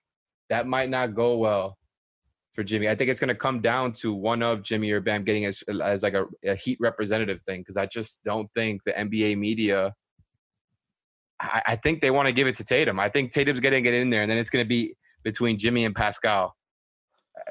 [0.49, 1.77] that might not go well
[2.57, 2.89] for Jimmy.
[2.89, 5.63] I think it's going to come down to one of Jimmy or Bam getting as,
[5.83, 9.95] as like a, a Heat representative thing because I just don't think the NBA media.
[11.39, 12.99] I, I think they want to give it to Tatum.
[12.99, 15.85] I think Tatum's getting it in there, and then it's going to be between Jimmy
[15.85, 16.57] and Pascal.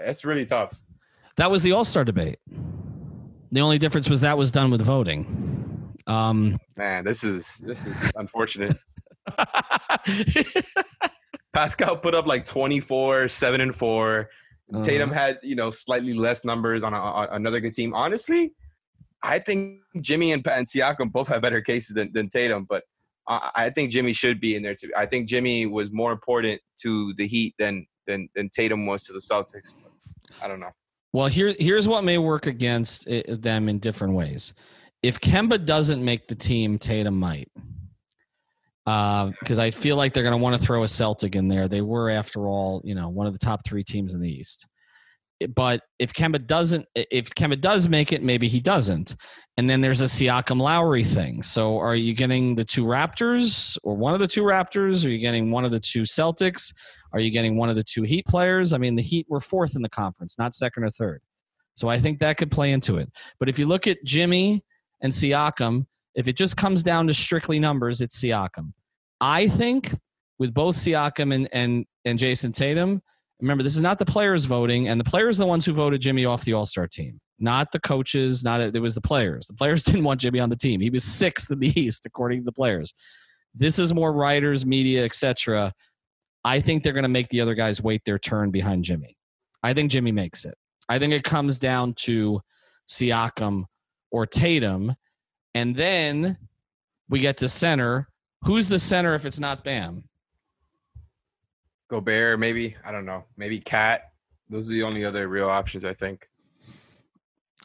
[0.04, 0.82] That's really tough.
[1.38, 2.40] That was the All Star debate.
[3.52, 5.94] The only difference was that was done with voting.
[6.08, 8.76] Um, Man, this is this is unfortunate.
[11.54, 14.30] Pascal put up like 24, 7 and 4.
[14.84, 15.20] Tatum uh-huh.
[15.20, 17.94] had, you know, slightly less numbers on, a, on another good team.
[17.94, 18.54] Honestly,
[19.22, 22.84] I think Jimmy and, and Siakam both have better cases than, than Tatum, but
[23.28, 24.92] I, I think Jimmy should be in there too.
[24.96, 29.14] I think Jimmy was more important to the Heat than than than Tatum was to
[29.14, 29.74] the Celtics.
[30.42, 30.72] I don't know.
[31.14, 34.54] Well, here here's what may work against it, them in different ways.
[35.02, 37.50] If Kemba doesn't make the team, Tatum might.
[38.86, 41.68] Because uh, I feel like they're going to want to throw a Celtic in there.
[41.68, 44.68] They were, after all, you know, one of the top three teams in the East
[45.50, 49.16] but if Kemba doesn't, if Kemba does make it, maybe he doesn't.
[49.58, 51.44] And then there's a Siakam Lowry thing.
[51.44, 55.06] So are you getting the two Raptors or one of the two Raptors?
[55.06, 56.74] Are you getting one of the two Celtics?
[57.12, 58.72] Are you getting one of the two Heat players?
[58.72, 61.22] I mean, the Heat were fourth in the conference, not second or third.
[61.76, 63.12] So I think that could play into it.
[63.38, 64.64] But if you look at Jimmy
[65.02, 65.86] and Siakam,
[66.16, 68.74] if it just comes down to strictly numbers, it's Siakam.
[69.22, 69.94] I think
[70.40, 73.02] with both Siakam and, and, and Jayson Tatum,
[73.42, 76.02] remember this is not the players voting and the players are the ones who voted
[76.02, 79.48] jimmy off the all-star team not the coaches not it was the players.
[79.48, 80.80] The players didn't want jimmy on the team.
[80.80, 82.94] He was sixth in the east according to the players.
[83.54, 85.74] This is more writers media etc
[86.44, 89.18] i think they're going to make the other guys wait their turn behind jimmy.
[89.64, 90.56] I think jimmy makes it.
[90.88, 92.40] I think it comes down to
[92.88, 93.66] siakam
[94.12, 94.96] or tatum
[95.56, 96.38] and then
[97.10, 98.08] we get to center
[98.44, 100.04] who's the center if it's not bam
[101.88, 102.76] Gobert, maybe.
[102.84, 103.24] I don't know.
[103.38, 104.12] Maybe Cat.
[104.50, 106.28] Those are the only other real options, I think.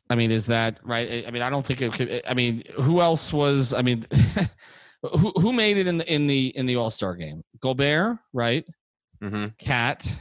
[0.08, 1.24] I mean, is that right?
[1.26, 2.22] I mean, I don't think it could.
[2.26, 3.72] I mean, who else was?
[3.72, 4.06] I mean,
[5.02, 7.44] who who made it in the in the in the All Star game?
[7.60, 8.64] Gobert, right?
[9.22, 9.46] Mm-hmm.
[9.58, 10.20] Cat.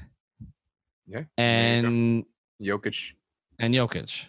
[1.07, 1.23] Yeah.
[1.37, 2.25] And
[2.61, 3.13] Jokic.
[3.57, 4.27] And Jokic.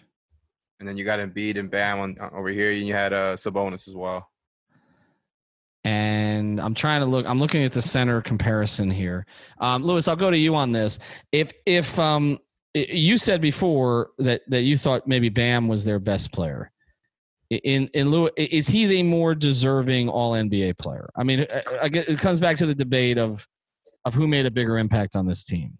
[0.81, 3.87] And then you got Embiid and Bam on, over here, and you had uh, Sabonis
[3.87, 4.27] as well
[5.83, 7.25] and I'm trying to look.
[7.27, 9.25] I'm looking at the center comparison here.
[9.59, 10.99] Um, Luis, I'll go to you on this.
[11.31, 12.37] If if um,
[12.73, 16.71] you said before that that you thought maybe Bam was their best player,
[17.49, 21.09] in in Luis, is he the more deserving All NBA player?
[21.15, 21.47] I mean,
[21.81, 23.47] I, get, it comes back to the debate of
[24.05, 25.77] of who made a bigger impact on this team.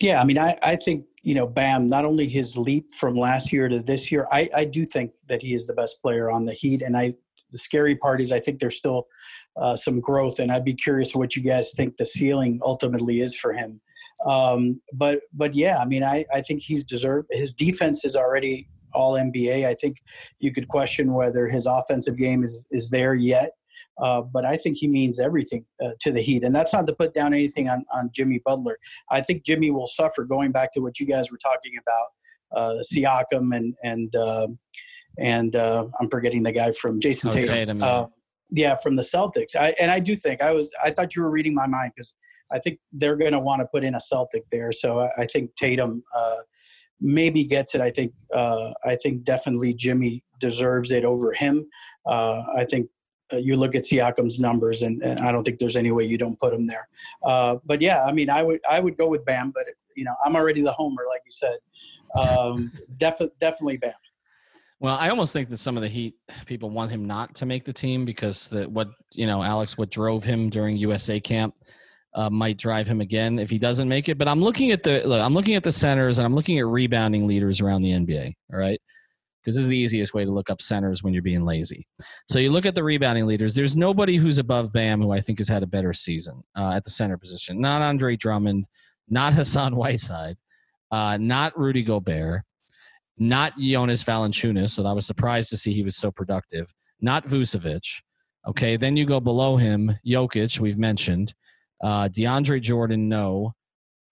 [0.00, 3.52] Yeah, I mean, I, I think you know, Bam, not only his leap from last
[3.52, 6.44] year to this year, I, I do think that he is the best player on
[6.44, 7.14] the Heat, and I
[7.50, 9.08] the scary part is I think there's still
[9.56, 13.34] uh, some growth, and I'd be curious what you guys think the ceiling ultimately is
[13.34, 13.80] for him.
[14.24, 17.26] Um, but but yeah, I mean, I I think he's deserved.
[17.32, 19.66] His defense is already all NBA.
[19.66, 19.96] I think
[20.38, 23.50] you could question whether his offensive game is is there yet.
[23.98, 26.94] Uh, but I think he means everything uh, to the Heat, and that's not to
[26.94, 28.78] put down anything on, on Jimmy Butler.
[29.10, 30.24] I think Jimmy will suffer.
[30.24, 34.58] Going back to what you guys were talking about, uh, Siakam and and um,
[35.18, 37.54] and uh, I'm forgetting the guy from Jayson oh, Tatum.
[37.54, 37.86] Tatum yeah.
[37.86, 38.06] Uh,
[38.50, 39.56] yeah, from the Celtics.
[39.58, 40.70] I, and I do think I was.
[40.82, 42.14] I thought you were reading my mind because
[42.52, 44.72] I think they're going to want to put in a Celtic there.
[44.72, 46.36] So I, I think Tatum uh,
[47.00, 47.80] maybe gets it.
[47.80, 48.12] I think.
[48.32, 51.66] Uh, I think definitely Jimmy deserves it over him.
[52.06, 52.88] Uh, I think
[53.32, 56.18] uh, you look at Siakam's numbers, and, and, I don't think there's any way you
[56.18, 56.88] don't put him there.
[57.24, 59.64] Uh, but yeah, I mean, I would I would go with Bam, but
[59.96, 61.58] you know, I'm already the homer, like you said.
[62.14, 63.92] Um, def- definitely Bam.
[64.78, 66.14] Well, I almost think that some of the Heat
[66.44, 69.90] people want him not to make the team because the what you know, Alex, what
[69.90, 71.54] drove him during USA camp
[72.14, 74.18] uh, might drive him again if he doesn't make it.
[74.18, 76.66] But I'm looking at the look, I'm looking at the centers and I'm looking at
[76.66, 78.34] rebounding leaders around the NBA.
[78.52, 78.80] All right.
[79.46, 81.86] Because this is the easiest way to look up centers when you're being lazy.
[82.26, 83.54] So you look at the rebounding leaders.
[83.54, 86.82] There's nobody who's above Bam who I think has had a better season uh, at
[86.82, 87.60] the center position.
[87.60, 88.66] Not Andre Drummond,
[89.08, 90.36] not Hassan Whiteside,
[90.90, 92.42] uh, not Rudy Gobert
[93.18, 96.66] not Jonas Valanciunas, so I was surprised to see he was so productive.
[97.00, 98.02] Not Vucevic.
[98.46, 101.34] Okay, then you go below him, Jokic, we've mentioned.
[101.82, 103.54] Uh, DeAndre Jordan, no.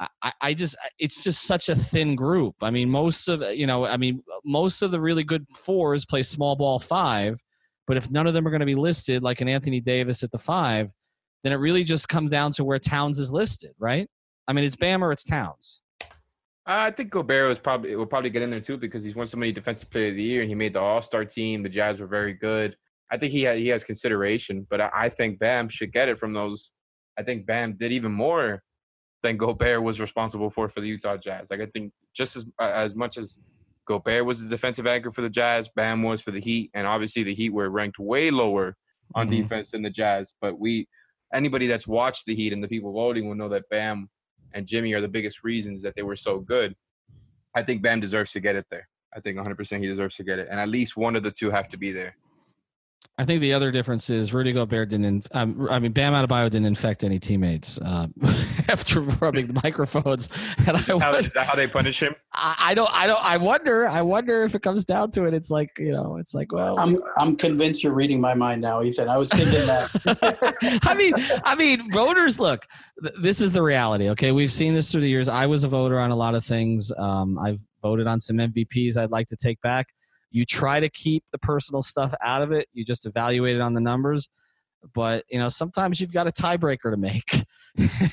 [0.01, 2.57] I, I just, it's just such a thin group.
[2.63, 6.23] I mean, most of, you know, I mean, most of the really good fours play
[6.23, 7.37] small ball five,
[7.87, 10.33] but if none of them are going to be listed, like an Anthony Davis at
[10.33, 10.91] the five,
[11.43, 14.09] then it really just comes down to where Towns is listed, right?
[14.49, 15.83] I mean, it's Bam or it's Towns.
[16.67, 19.37] I think Gobert was probably will probably get in there too because he's won so
[19.37, 21.63] many Defensive Player of the Year and he made the All Star team.
[21.63, 22.75] The Jazz were very good.
[23.11, 26.33] I think he he has consideration, but I, I think Bam should get it from
[26.33, 26.71] those.
[27.19, 28.63] I think Bam did even more
[29.25, 31.51] than Gobert was responsible for for the Utah Jazz.
[31.51, 33.39] Like I think just as as much as
[33.87, 37.23] Gobert was the defensive anchor for the Jazz, Bam was for the Heat, and obviously
[37.23, 38.77] the Heat were ranked way lower
[39.15, 39.43] on mm-hmm.
[39.43, 40.35] defense than the Jazz.
[40.43, 40.87] But we
[41.33, 44.09] anybody that's watched the Heat and the people voting will know that Bam
[44.53, 46.77] and Jimmy are the biggest reasons that they were so good.
[47.55, 48.87] I think Bam deserves to get it there.
[49.17, 51.51] I think 100% he deserves to get it, and at least one of the two
[51.51, 52.17] have to be there.
[53.17, 55.29] I think the other difference is Rudy Gobert didn't.
[55.31, 58.09] Um, I mean, Bam Adebayo didn't infect any teammates uh,
[58.69, 60.29] after rubbing the microphones.
[60.67, 62.17] And is, I, how, is that how they punish him?
[62.33, 62.93] I, I, don't.
[62.93, 63.25] I don't.
[63.25, 63.87] I wonder.
[63.87, 65.35] I wonder if it comes down to it.
[65.35, 66.17] It's like you know.
[66.17, 66.77] It's like well.
[66.81, 67.01] I'm.
[67.17, 69.09] I'm convinced you're reading my mind now, Ethan.
[69.09, 70.81] I was thinking that.
[70.83, 72.41] I mean, I mean, voters.
[72.41, 72.67] Look,
[73.23, 74.09] this is the reality.
[74.11, 75.29] Okay, we've seen this through the years.
[75.29, 76.91] I was a voter on a lot of things.
[76.99, 78.97] Um, I've voted on some MVPs.
[78.97, 79.87] I'd like to take back
[80.35, 83.75] you try to keep the personal stuff out of it you just evaluate it on
[83.75, 84.29] the numbers.
[84.95, 87.25] But you know sometimes you've got a tiebreaker to make.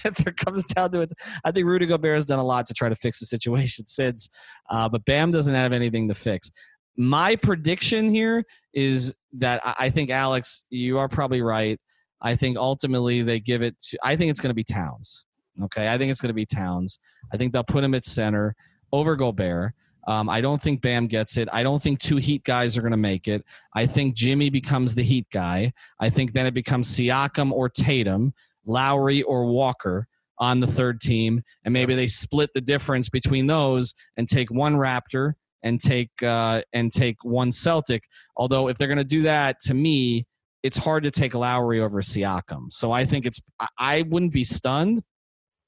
[0.03, 1.13] If it comes down to it
[1.45, 4.28] i think rudy gobert has done a lot to try to fix the situation since
[4.72, 6.49] uh, but bam doesn't have anything to fix.
[6.97, 8.43] My prediction here
[8.74, 11.80] is that i think alex you are probably right.
[12.24, 15.26] I think ultimately they give it to i think it's going to be towns
[15.63, 15.88] okay?
[15.88, 16.99] I think it's going to be towns.
[17.34, 18.55] I think they'll put him at center
[18.91, 19.74] over gobert
[20.07, 21.47] um, I don't think Bam gets it.
[21.51, 23.43] I don't think two Heat guys are going to make it.
[23.75, 25.73] I think Jimmy becomes the Heat guy.
[25.99, 28.33] I think then it becomes Siakam or Tatum,
[28.65, 30.07] Lowry or Walker
[30.39, 34.75] on the third team, and maybe they split the difference between those and take one
[34.75, 35.33] Raptor
[35.63, 38.03] and take uh, and take one Celtic.
[38.35, 40.25] Although if they're going to do that, to me,
[40.63, 42.71] it's hard to take Lowry over Siakam.
[42.71, 43.39] So I think it's
[43.77, 45.01] I wouldn't be stunned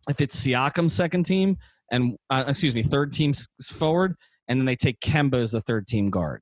[0.10, 1.58] if it's Siakam second team
[1.94, 3.32] and uh, excuse me, third team
[3.72, 4.16] forward,
[4.50, 6.42] and then they take Kemba as the third team guard.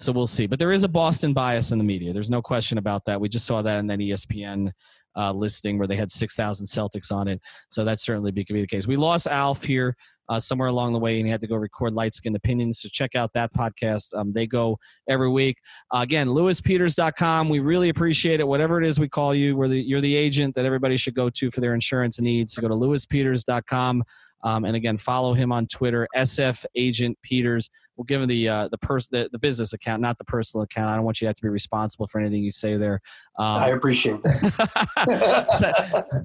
[0.00, 0.46] So we'll see.
[0.46, 2.12] But there is a Boston bias in the media.
[2.12, 3.20] There's no question about that.
[3.20, 4.72] We just saw that in that ESPN
[5.16, 7.40] uh, listing where they had 6,000 Celtics on it.
[7.68, 8.86] So that certainly could be the case.
[8.88, 9.94] We lost Alf here
[10.28, 12.80] uh, somewhere along the way, and he had to go record Light Skin Opinions.
[12.80, 14.16] So check out that podcast.
[14.16, 15.58] Um, they go every week.
[15.94, 17.48] Uh, again, luispeters.com.
[17.48, 18.48] We really appreciate it.
[18.48, 21.50] Whatever it is we call you, the, you're the agent that everybody should go to
[21.50, 22.54] for their insurance needs.
[22.54, 24.02] So go to luispeters.com.
[24.42, 27.70] Um, and again, follow him on Twitter, SF Agent Peters.
[27.96, 30.90] We'll give him the uh, the, pers- the the business account, not the personal account.
[30.90, 33.00] I don't want you to have to be responsible for anything you say there.
[33.38, 34.86] Um, I appreciate that.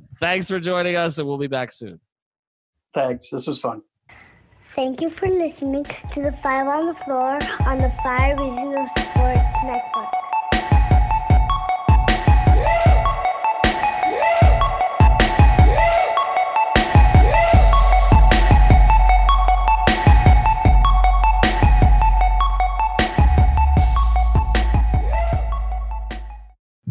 [0.19, 1.99] Thanks for joining us, and we'll be back soon.
[2.93, 3.29] Thanks.
[3.29, 3.81] This was fun.
[4.75, 9.03] Thank you for listening to the Five on the Floor on the Five Reasons of
[9.03, 10.16] Sports Network.